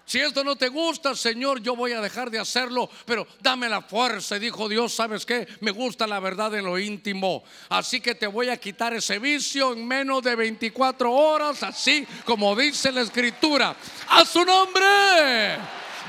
[0.07, 3.81] Si esto no te gusta, Señor, yo voy a dejar de hacerlo, pero dame la
[3.81, 4.39] fuerza.
[4.39, 5.49] dijo Dios, ¿sabes qué?
[5.61, 7.43] Me gusta la verdad en lo íntimo.
[7.71, 12.55] Así que te voy a quitar ese vicio en menos de 24 horas, así como
[12.55, 13.75] dice la escritura.
[14.09, 15.57] A su nombre.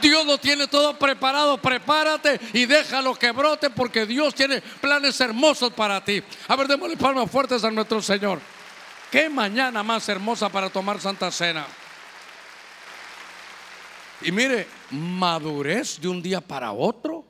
[0.01, 1.57] Dios lo tiene todo preparado.
[1.57, 6.21] Prepárate y déjalo que brote porque Dios tiene planes hermosos para ti.
[6.49, 8.41] A ver, démosle palmas fuertes a nuestro Señor.
[9.09, 11.65] Qué mañana más hermosa para tomar Santa Cena.
[14.21, 17.25] Y mire, madurez de un día para otro.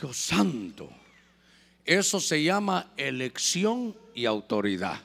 [0.00, 0.88] Dios santo.
[1.84, 5.00] Eso se llama elección y autoridad.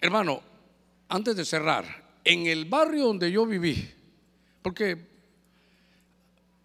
[0.00, 0.42] Hermano,
[1.08, 1.84] antes de cerrar,
[2.24, 3.90] en el barrio donde yo viví,
[4.62, 4.98] porque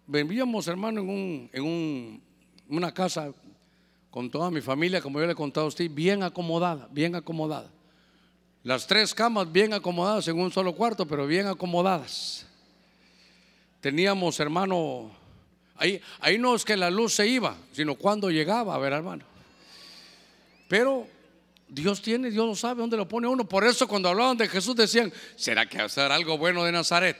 [0.06, 2.22] vivíamos, hermano, en, un, en
[2.68, 3.32] una casa
[4.10, 7.70] con toda mi familia, como yo le he contado a usted, bien acomodada, bien acomodada.
[8.62, 12.46] Las tres camas bien acomodadas en un solo cuarto, pero bien acomodadas
[13.80, 15.10] teníamos, hermano,
[15.76, 19.24] ahí, ahí no es que la luz se iba, sino cuando llegaba, a ver, hermano.
[20.68, 21.06] Pero
[21.68, 23.48] Dios tiene, Dios lo sabe dónde lo pone uno.
[23.48, 26.72] Por eso cuando hablaban de Jesús decían, ¿será que va a ser algo bueno de
[26.72, 27.16] Nazaret?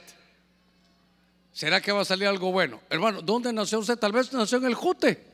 [1.53, 2.81] ¿Será que va a salir algo bueno?
[2.89, 3.97] Hermano, ¿dónde nació usted?
[3.97, 5.31] Tal vez nació en el Jute.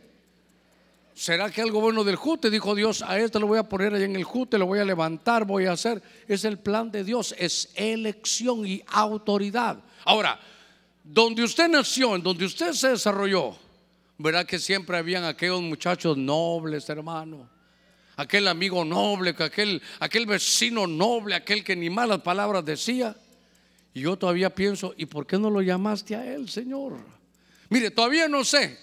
[1.13, 2.49] ¿Será que algo bueno del Jute?
[2.49, 4.85] Dijo Dios, a este lo voy a poner ahí en el Jute, lo voy a
[4.85, 6.01] levantar, voy a hacer.
[6.27, 9.79] Es el plan de Dios, es elección y autoridad.
[10.05, 10.39] Ahora,
[11.09, 13.57] donde usted nació, en donde usted se desarrolló,
[14.17, 17.49] verá que siempre habían aquellos muchachos nobles, hermano.
[18.17, 23.15] Aquel amigo noble, aquel, aquel vecino noble, aquel que ni malas palabras decía.
[23.93, 26.97] Y yo todavía pienso, ¿y por qué no lo llamaste a él, Señor?
[27.69, 28.77] Mire, todavía no sé.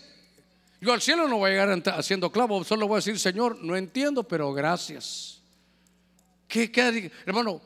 [0.81, 3.77] Yo al cielo no voy a llegar haciendo clavo, solo voy a decir, Señor, no
[3.77, 5.43] entiendo, pero gracias.
[6.47, 7.61] ¿Qué, qué hermano?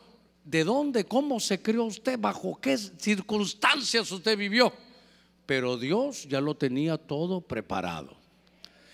[0.48, 4.72] De dónde, cómo se creó usted, bajo qué circunstancias usted vivió.
[5.44, 8.16] Pero Dios ya lo tenía todo preparado.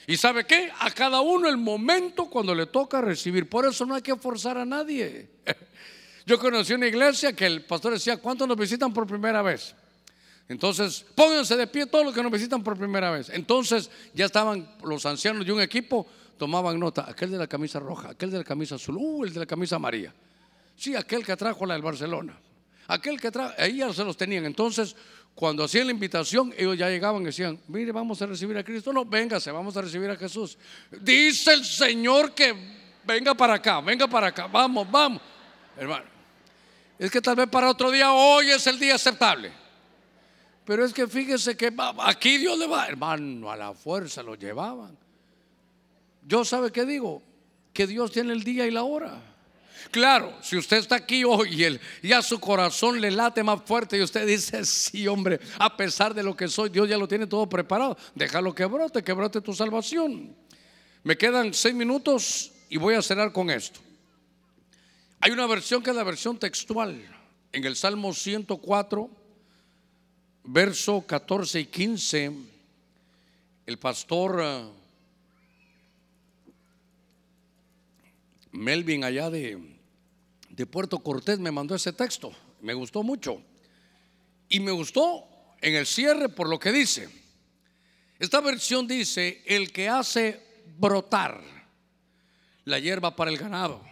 [0.07, 0.71] ¿Y sabe qué?
[0.81, 3.49] A cada uno el momento cuando le toca recibir.
[3.49, 5.31] Por eso no hay que forzar a nadie.
[6.27, 9.75] Yo conocí una iglesia que el pastor decía, ¿cuántos nos visitan por primera vez?
[10.49, 13.31] Entonces, pónganse de pie todos los que nos visitan por primera vez.
[13.31, 18.11] Entonces, ya estaban los ancianos de un equipo, tomaban nota, aquel de la camisa roja,
[18.11, 20.13] aquel de la camisa azul, uh, el de la camisa amarilla.
[20.77, 22.39] Sí, aquel que trajo la del Barcelona.
[22.89, 24.45] Aquel que trajo, ahí ya se los tenían.
[24.45, 24.95] Entonces,
[25.35, 28.93] cuando hacían la invitación, ellos ya llegaban y decían, mire, vamos a recibir a Cristo.
[28.93, 30.57] No, véngase, vamos a recibir a Jesús.
[31.01, 32.55] Dice el Señor que
[33.05, 35.21] venga para acá, venga para acá, vamos, vamos.
[35.77, 36.07] Hermano,
[36.99, 39.53] es que tal vez para otro día, hoy es el día aceptable.
[40.65, 44.97] Pero es que fíjese que aquí Dios le va, hermano, a la fuerza lo llevaban.
[46.27, 47.23] Yo sabe qué digo,
[47.73, 49.34] que Dios tiene el día y la hora.
[49.91, 51.65] Claro, si usted está aquí hoy
[52.03, 56.15] y, ya su corazón le late más fuerte y usted dice, sí, hombre, a pesar
[56.15, 57.97] de lo que soy, Dios ya lo tiene todo preparado.
[58.15, 60.35] Déjalo que brote, que brote tu salvación.
[61.03, 63.81] Me quedan seis minutos y voy a cerrar con esto.
[65.21, 67.03] Hay una versión que es la versión textual.
[67.53, 69.11] En el Salmo 104,
[70.45, 72.33] verso 14 y 15,
[73.67, 74.65] el pastor eh,
[78.53, 79.74] Melvin allá de,
[80.57, 82.33] de Puerto Cortés me mandó ese texto.
[82.61, 83.43] Me gustó mucho.
[84.49, 85.25] Y me gustó
[85.61, 87.09] en el cierre por lo que dice.
[88.19, 90.41] Esta versión dice, el que hace
[90.79, 91.43] brotar
[92.65, 93.83] la hierba para el ganado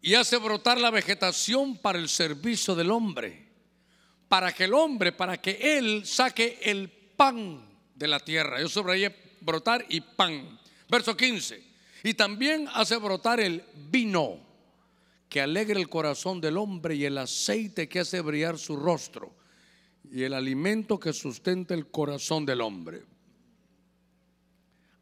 [0.00, 3.48] y hace brotar la vegetación para el servicio del hombre,
[4.28, 7.62] para que el hombre, para que él saque el pan
[7.94, 8.60] de la tierra.
[8.60, 10.58] Yo subrayé brotar y pan.
[10.88, 11.62] Verso 15.
[12.02, 14.49] Y también hace brotar el vino
[15.30, 19.32] que alegra el corazón del hombre y el aceite que hace brillar su rostro
[20.10, 23.04] y el alimento que sustenta el corazón del hombre.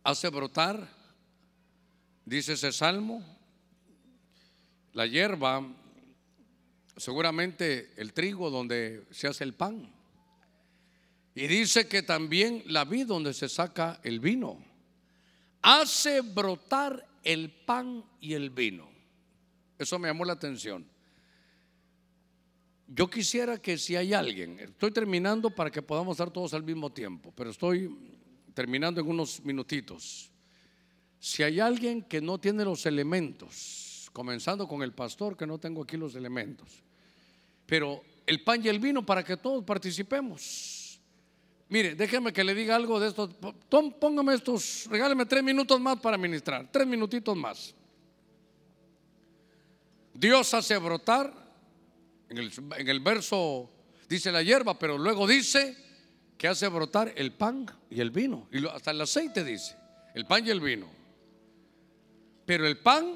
[0.05, 0.87] Hace brotar,
[2.27, 3.25] dice ese salmo,
[4.93, 5.67] la hierba,
[6.95, 9.91] seguramente el trigo donde se hace el pan.
[11.35, 14.63] Y dice que también la vid donde se saca el vino.
[15.63, 18.98] hace brotar el pan y el vino.
[19.79, 20.85] Eso me llamó la atención.
[22.87, 26.91] Yo quisiera que si hay alguien, estoy terminando para que podamos estar todos al mismo
[26.91, 27.95] tiempo, pero estoy
[28.55, 30.31] terminando en unos minutitos.
[31.21, 35.83] Si hay alguien que no tiene los elementos, comenzando con el pastor, que no tengo
[35.83, 36.83] aquí los elementos,
[37.67, 41.01] pero el pan y el vino para que todos participemos.
[41.69, 43.29] Mire, déjeme que le diga algo de esto.
[44.01, 47.75] Póngame estos, regáleme tres minutos más para ministrar, tres minutitos más.
[50.19, 51.33] Dios hace brotar,
[52.29, 53.71] en el, verso
[54.09, 55.77] dice la hierba, pero luego dice
[56.37, 59.77] que hace brotar el pan y el vino, y hasta el aceite dice,
[60.17, 60.89] el pan y el vino.
[62.45, 63.15] Pero el pan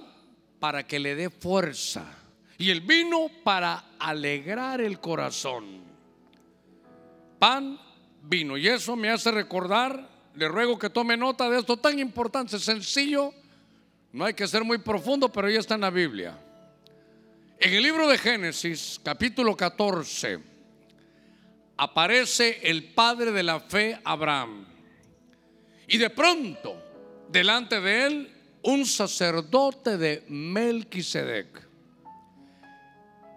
[0.60, 2.06] para que le dé fuerza
[2.56, 5.82] y el vino para alegrar el corazón.
[7.40, 7.80] Pan,
[8.22, 8.56] vino.
[8.56, 13.34] Y eso me hace recordar, le ruego que tome nota de esto tan importante, sencillo,
[14.12, 16.38] no hay que ser muy profundo, pero ya está en la Biblia.
[17.64, 20.36] En el libro de Génesis, capítulo 14,
[21.76, 24.66] aparece el padre de la fe, Abraham.
[25.86, 28.32] Y de pronto, delante de él,
[28.64, 31.46] un sacerdote de Melquisedec.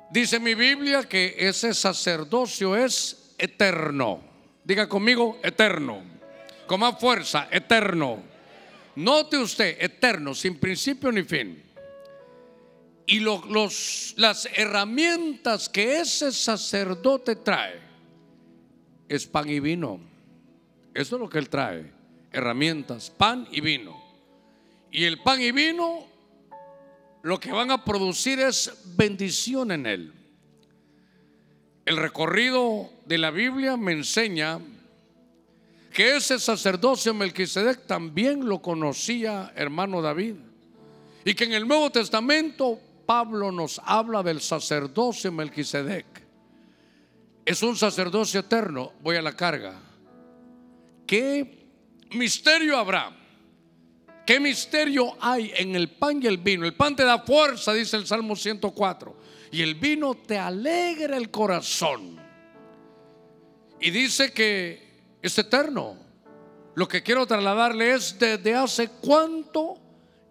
[0.09, 4.23] Dice mi Biblia que ese sacerdocio es eterno.
[4.63, 6.01] Diga conmigo, eterno.
[6.65, 8.23] Con más fuerza, eterno.
[8.95, 11.64] Note usted, eterno, sin principio ni fin.
[13.07, 17.79] Y los, las herramientas que ese sacerdote trae
[19.07, 19.99] es pan y vino.
[20.93, 21.91] Eso es lo que él trae.
[22.31, 24.01] Herramientas, pan y vino.
[24.91, 26.07] Y el pan y vino
[27.21, 30.13] lo que van a producir es bendición en él.
[31.85, 34.59] El recorrido de la Biblia me enseña
[35.91, 40.35] que ese sacerdocio Melquisedec también lo conocía hermano David.
[41.23, 46.05] Y que en el Nuevo Testamento Pablo nos habla del sacerdocio Melquisedec.
[47.45, 48.93] Es un sacerdocio eterno.
[49.01, 49.79] Voy a la carga.
[51.05, 51.67] ¿Qué
[52.11, 53.15] misterio habrá?
[54.25, 56.65] ¿Qué misterio hay en el pan y el vino?
[56.65, 59.15] El pan te da fuerza, dice el Salmo 104.
[59.51, 62.19] Y el vino te alegra el corazón.
[63.79, 65.97] Y dice que es eterno.
[66.73, 69.75] Lo que quiero trasladarle es desde hace cuánto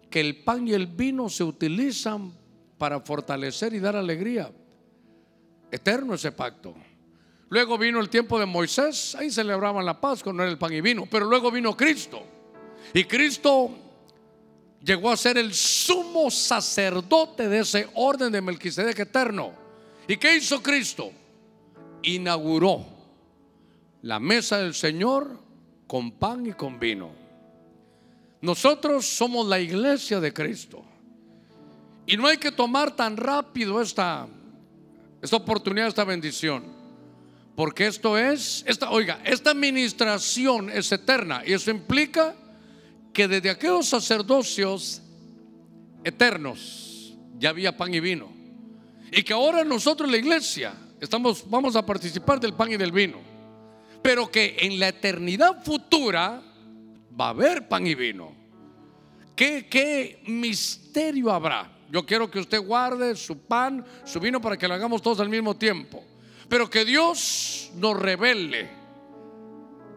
[0.09, 2.33] que el pan y el vino se utilizan
[2.77, 4.51] para fortalecer y dar alegría.
[5.71, 6.73] Eterno ese pacto.
[7.49, 10.81] Luego vino el tiempo de Moisés, ahí celebraban la Pascua, no era el pan y
[10.81, 12.23] vino, pero luego vino Cristo.
[12.93, 13.71] Y Cristo
[14.83, 19.53] llegó a ser el sumo sacerdote de ese orden de Melquisedec eterno.
[20.07, 21.11] ¿Y qué hizo Cristo?
[22.03, 22.85] Inauguró
[24.03, 25.39] la mesa del Señor
[25.87, 27.11] con pan y con vino.
[28.41, 30.83] Nosotros somos la iglesia de Cristo.
[32.07, 34.27] Y no hay que tomar tan rápido esta,
[35.21, 36.63] esta oportunidad, esta bendición.
[37.55, 42.35] Porque esto es, esta, oiga, esta administración es eterna y eso implica
[43.13, 45.01] que desde aquellos sacerdocios
[46.03, 48.31] eternos ya había pan y vino.
[49.11, 53.19] Y que ahora nosotros la iglesia estamos, vamos a participar del pan y del vino.
[54.01, 56.41] Pero que en la eternidad futura
[57.19, 58.33] va a haber pan y vino.
[59.35, 61.74] ¿Qué, qué misterio habrá?
[61.91, 65.29] Yo quiero que usted guarde su pan, su vino para que lo hagamos todos al
[65.29, 66.03] mismo tiempo.
[66.49, 68.69] Pero que Dios nos revele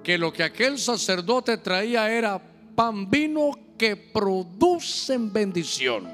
[0.03, 2.41] que lo que aquel sacerdote traía era
[2.74, 6.09] pan vino que producen bendición.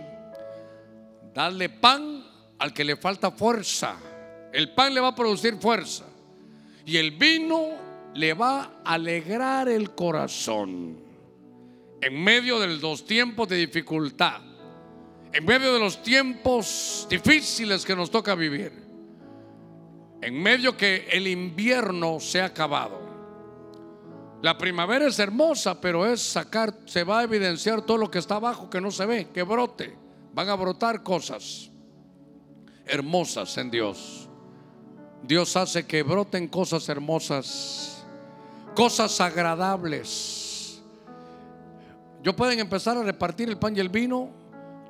[1.35, 2.25] Darle pan
[2.59, 3.97] al que le falta fuerza.
[4.53, 6.05] El pan le va a producir fuerza.
[6.87, 7.71] Y el vino
[8.15, 10.99] le va a alegrar el corazón.
[12.01, 14.41] En medio de los tiempos de dificultad.
[15.35, 18.73] En medio de los tiempos difíciles que nos toca vivir.
[20.23, 23.05] En medio que el invierno se ha acabado
[24.45, 28.35] la primavera es hermosa, pero es sacar, se va a evidenciar todo lo que está
[28.35, 29.97] abajo que no se ve, que brote.
[30.35, 31.71] Van a brotar cosas
[32.85, 34.29] hermosas en Dios.
[35.23, 38.05] Dios hace que broten cosas hermosas,
[38.75, 40.83] cosas agradables.
[42.23, 44.29] Yo pueden empezar a repartir el pan y el vino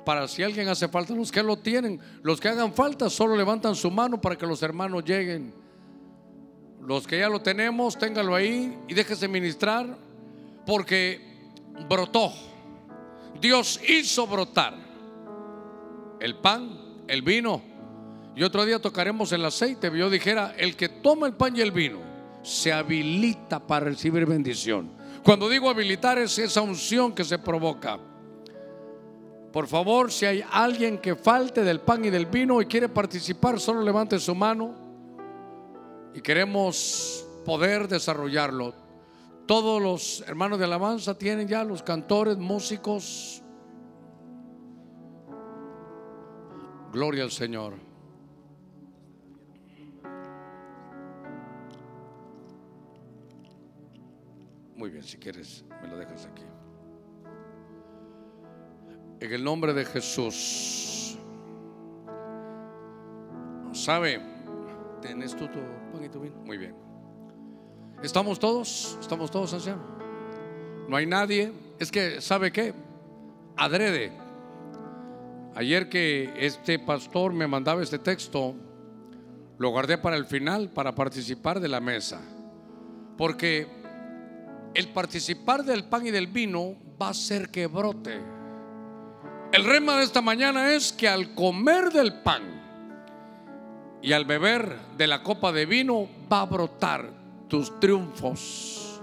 [0.05, 1.13] para si alguien hace falta.
[1.13, 4.61] Los que lo tienen, los que hagan falta, solo levantan su mano para que los
[4.61, 5.65] hermanos lleguen
[6.85, 9.97] los que ya lo tenemos, téngalo ahí y déjese ministrar
[10.65, 11.19] porque
[11.89, 12.31] brotó.
[13.41, 14.75] Dios hizo brotar
[16.19, 17.61] el pan, el vino.
[18.35, 19.91] Y otro día tocaremos el aceite.
[19.97, 21.99] Yo dijera, el que toma el pan y el vino
[22.43, 24.91] se habilita para recibir bendición.
[25.23, 27.97] Cuando digo habilitar es esa unción que se provoca.
[29.55, 33.57] Por favor, si hay alguien que falte del pan y del vino y quiere participar,
[33.57, 34.75] solo levante su mano
[36.13, 38.73] y queremos poder desarrollarlo.
[39.47, 43.41] Todos los hermanos de alabanza tienen ya los cantores, músicos.
[46.91, 47.75] Gloria al Señor.
[54.75, 56.43] Muy bien, si quieres, me lo dejas aquí.
[59.19, 61.17] En el nombre de Jesús.
[63.71, 64.21] ¿Sabe?
[65.01, 65.59] ¿Tienes tú tu
[65.91, 66.35] pan y tu vino?
[66.45, 66.75] Muy bien.
[68.03, 68.97] ¿Estamos todos?
[68.99, 69.81] ¿Estamos todos, anciano?
[70.87, 71.51] No hay nadie.
[71.79, 72.73] Es que, ¿sabe qué?
[73.57, 74.11] Adrede.
[75.55, 78.55] Ayer que este pastor me mandaba este texto,
[79.57, 82.21] lo guardé para el final, para participar de la mesa.
[83.17, 83.67] Porque
[84.73, 88.34] el participar del pan y del vino va a hacer que brote.
[89.51, 92.43] El rema de esta mañana es que al comer del pan
[94.01, 97.09] y al beber de la copa de vino va a brotar
[97.47, 99.01] tus triunfos,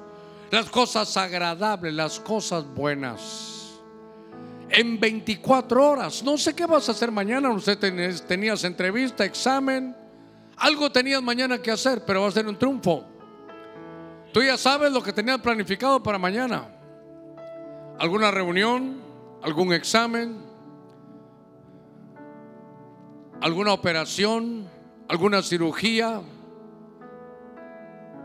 [0.51, 3.81] las cosas agradables, las cosas buenas.
[4.69, 7.79] En 24 horas, no sé qué vas a hacer mañana, usted
[8.27, 9.97] tenías entrevista, examen,
[10.57, 13.05] algo tenías mañana que hacer, pero va a ser un triunfo.
[14.33, 16.69] Tú ya sabes lo que tenías planificado para mañana.
[17.99, 19.02] ¿Alguna reunión?
[19.43, 20.41] ¿Algún examen?
[23.41, 24.69] ¿Alguna operación?
[25.09, 26.23] ¿Alguna cirugía?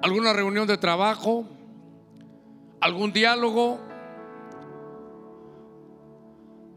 [0.04, 1.46] ¿Alguna reunión de trabajo?
[2.80, 3.80] ¿Algún diálogo?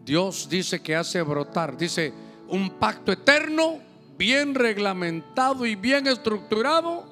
[0.04, 2.14] Dios dice que hace brotar, dice,
[2.48, 3.78] un pacto eterno,
[4.16, 7.04] bien reglamentado y bien estructurado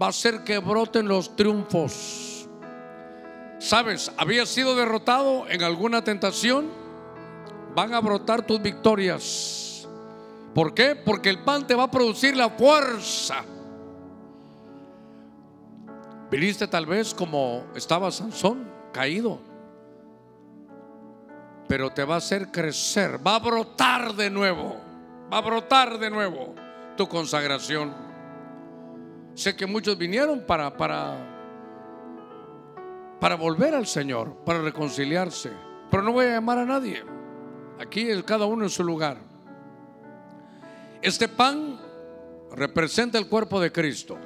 [0.00, 2.37] va a ser que broten los triunfos.
[3.58, 4.12] ¿Sabes?
[4.16, 6.68] ¿Habías sido derrotado en alguna tentación?
[7.74, 9.88] Van a brotar tus victorias.
[10.54, 10.94] ¿Por qué?
[10.96, 13.44] Porque el pan te va a producir la fuerza.
[16.30, 19.40] Viniste tal vez como estaba Sansón, caído.
[21.66, 24.76] Pero te va a hacer crecer, va a brotar de nuevo,
[25.32, 26.54] va a brotar de nuevo
[26.96, 27.94] tu consagración.
[29.34, 31.37] Sé que muchos vinieron para, para,
[33.20, 35.52] para volver al Señor, para reconciliarse.
[35.90, 37.02] Pero no voy a llamar a nadie.
[37.78, 39.18] Aquí es cada uno en su lugar.
[41.00, 41.80] Este pan
[42.52, 44.18] representa el cuerpo de Cristo.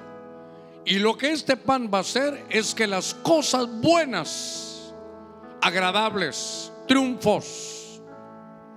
[0.84, 4.92] Y lo que este pan va a hacer es que las cosas buenas,
[5.60, 8.02] agradables, triunfos,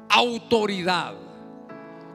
[0.09, 1.16] autoridad,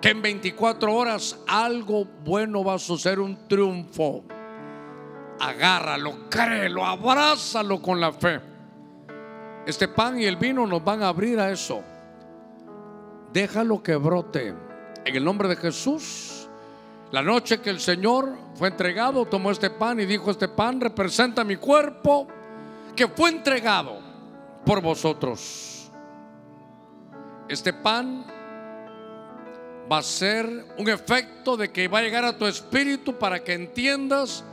[0.01, 4.25] que en 24 horas algo bueno va a suceder, un triunfo.
[5.41, 8.41] Agárralo, créelo, abrázalo con la fe.
[9.67, 11.83] Este pan y el vino nos van a abrir a eso.
[13.33, 14.55] Déjalo que brote.
[15.05, 16.49] En el nombre de Jesús,
[17.11, 21.43] la noche que el Señor fue entregado, tomó este pan y dijo, este pan representa
[21.43, 22.29] mi cuerpo
[22.95, 23.99] que fue entregado
[24.67, 25.91] por vosotros.
[27.49, 28.27] Este pan
[29.91, 33.55] va a ser un efecto de que va a llegar a tu espíritu para que
[33.55, 34.45] entiendas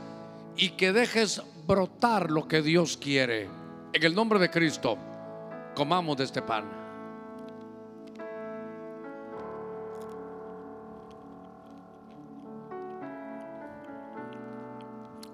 [0.58, 3.48] y que dejes brotar lo que Dios quiere.
[3.92, 4.98] En el nombre de Cristo,
[5.74, 6.64] comamos de este pan.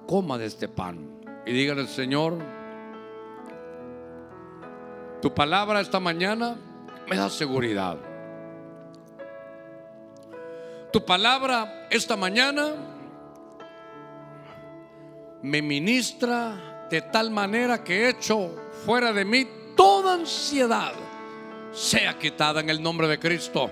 [0.07, 1.09] Coma de este pan
[1.47, 2.37] y dígale, Señor,
[5.22, 6.57] tu palabra esta mañana
[7.09, 7.97] me da seguridad.
[10.93, 12.93] Tu palabra esta mañana
[15.45, 18.51] me ministra de tal manera que he hecho
[18.86, 20.95] fuera de mí toda ansiedad
[21.70, 23.70] sea quitada en el nombre de Cristo.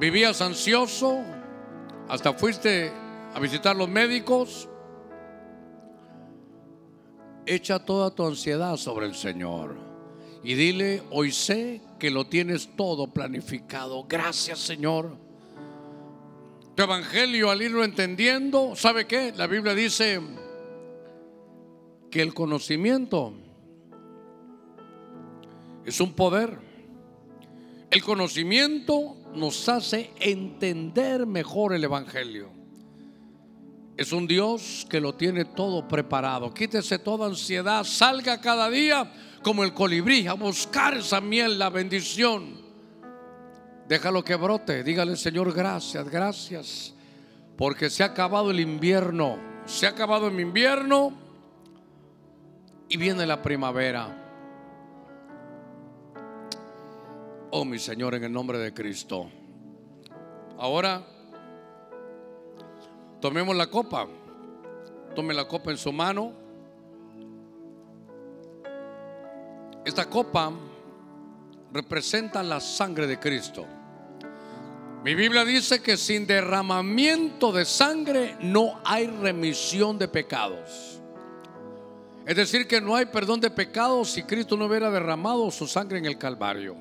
[0.00, 1.22] Vivías ansioso,
[2.08, 2.90] hasta fuiste
[3.34, 4.66] a visitar los médicos.
[7.44, 9.76] Echa toda tu ansiedad sobre el Señor
[10.42, 14.06] y dile, hoy sé que lo tienes todo planificado.
[14.08, 15.27] Gracias Señor
[16.78, 19.32] tu evangelio al irlo entendiendo, ¿sabe qué?
[19.36, 20.20] La Biblia dice
[22.08, 23.34] que el conocimiento
[25.84, 26.56] es un poder.
[27.90, 32.48] El conocimiento nos hace entender mejor el evangelio.
[33.96, 36.54] Es un Dios que lo tiene todo preparado.
[36.54, 39.12] Quítese toda ansiedad, salga cada día
[39.42, 42.57] como el colibrí a buscar esa miel, la bendición
[43.88, 44.84] Déjalo que brote.
[44.84, 46.94] Dígale, Señor, gracias, gracias.
[47.56, 49.38] Porque se ha acabado el invierno.
[49.64, 51.26] Se ha acabado el invierno.
[52.90, 54.08] y viene la primavera.
[57.50, 59.28] Oh mi Señor, en el nombre de Cristo.
[60.58, 61.02] Ahora,
[63.20, 64.06] tomemos la copa.
[65.14, 66.32] Tome la copa en su mano.
[69.84, 70.52] Esta copa
[71.72, 73.66] representa la sangre de Cristo.
[75.04, 81.00] Mi Biblia dice que sin derramamiento de sangre no hay remisión de pecados.
[82.26, 85.98] Es decir, que no hay perdón de pecados si Cristo no hubiera derramado su sangre
[85.98, 86.76] en el Calvario.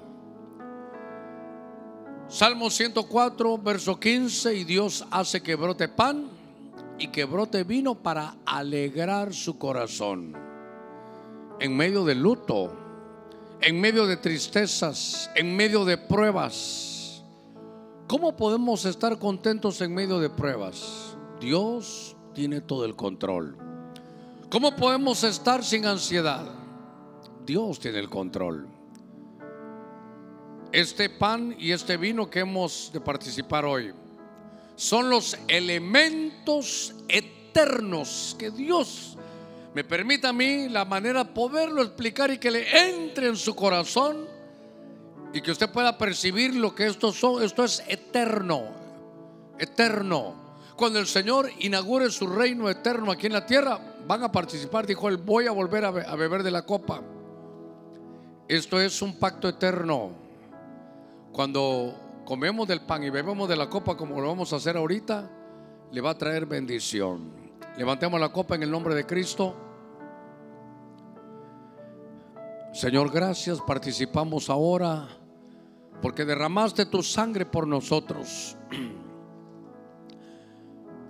[2.28, 6.28] Salmo 104, verso 15, y Dios hace que brote pan
[6.97, 10.36] y que brote vino para alegrar su corazón.
[11.59, 12.76] En medio de luto,
[13.61, 16.96] en medio de tristezas, en medio de pruebas.
[18.08, 21.18] ¿Cómo podemos estar contentos en medio de pruebas?
[21.41, 23.58] Dios tiene todo el control.
[24.49, 26.45] ¿Cómo podemos estar sin ansiedad?
[27.45, 28.70] Dios tiene el control.
[30.72, 33.93] Este pan y este vino que hemos de participar hoy
[34.78, 39.18] son los elementos eternos que Dios
[39.74, 43.53] me permita a mí la manera de poderlo explicar y que le entre en su
[43.53, 44.36] corazón
[45.34, 47.43] y que usted pueda percibir lo que esto son.
[47.43, 48.65] Esto es eterno,
[49.57, 50.47] eterno.
[50.75, 54.86] Cuando el Señor inaugure su reino eterno aquí en la tierra, van a participar.
[54.86, 57.01] Dijo él, voy a volver a, a beber de la copa.
[58.47, 60.11] Esto es un pacto eterno.
[61.32, 65.30] Cuando comemos del pan y bebemos de la copa como lo vamos a hacer ahorita,
[65.91, 67.32] le va a traer bendición.
[67.78, 69.55] Levantemos la copa en el nombre de Cristo.
[72.73, 73.59] Señor, gracias.
[73.61, 75.16] Participamos ahora
[76.01, 78.57] porque derramaste tu sangre por nosotros.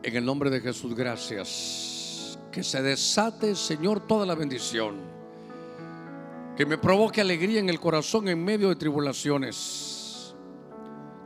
[0.04, 2.40] En el nombre de Jesús, gracias.
[2.52, 4.96] Que se desate, Señor, toda la bendición.
[6.56, 10.34] Que me provoque alegría en el corazón en medio de tribulaciones.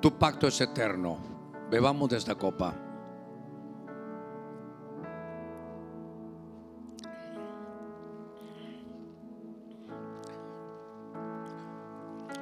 [0.02, 1.20] Tu pacto es eterno.
[1.70, 2.76] Bebamos de esta copa.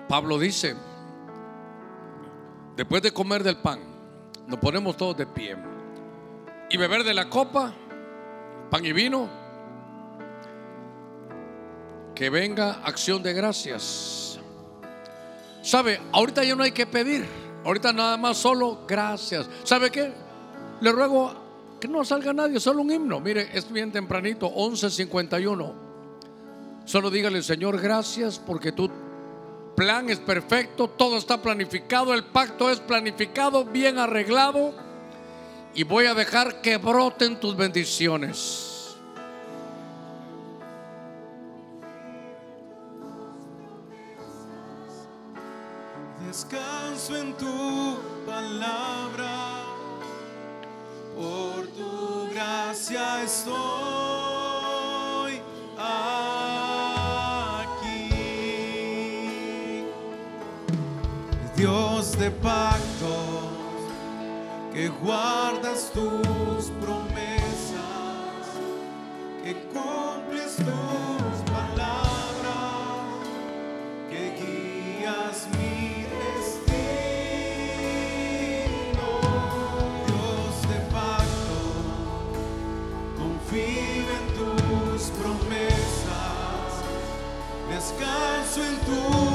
[0.08, 0.76] Pablo dice,
[2.80, 3.78] después de comer del pan,
[4.48, 5.54] nos ponemos todos de pie
[6.70, 7.74] y beber de la copa,
[8.70, 9.28] pan y vino,
[12.16, 14.40] que venga acción de gracias.
[15.62, 16.00] ¿Sabe?
[16.14, 17.28] Ahorita ya no hay que pedir,
[17.66, 19.50] ahorita nada más solo gracias.
[19.66, 20.14] ¿Sabe qué?
[20.80, 21.34] Le ruego
[21.82, 23.20] que no salga nadie, solo un himno.
[23.20, 25.74] Mire, es bien tempranito, 11:51.
[26.86, 28.90] Solo dígale, Señor, gracias porque tú
[29.80, 34.74] plan es perfecto, todo está planificado, el pacto es planificado, bien arreglado.
[35.74, 38.98] Y voy a dejar que broten tus bendiciones.
[46.28, 49.64] Descanso en tu palabra,
[51.16, 53.80] por tu gracia estoy
[61.60, 63.52] Dios de pactos,
[64.74, 67.76] que guardas tus promesas,
[69.44, 73.28] que cumples tus palabras
[74.10, 76.80] que guías mi destino,
[80.08, 81.60] Dios de pacto,
[83.18, 86.72] confío en tus promesas,
[87.70, 89.29] descanso en tu.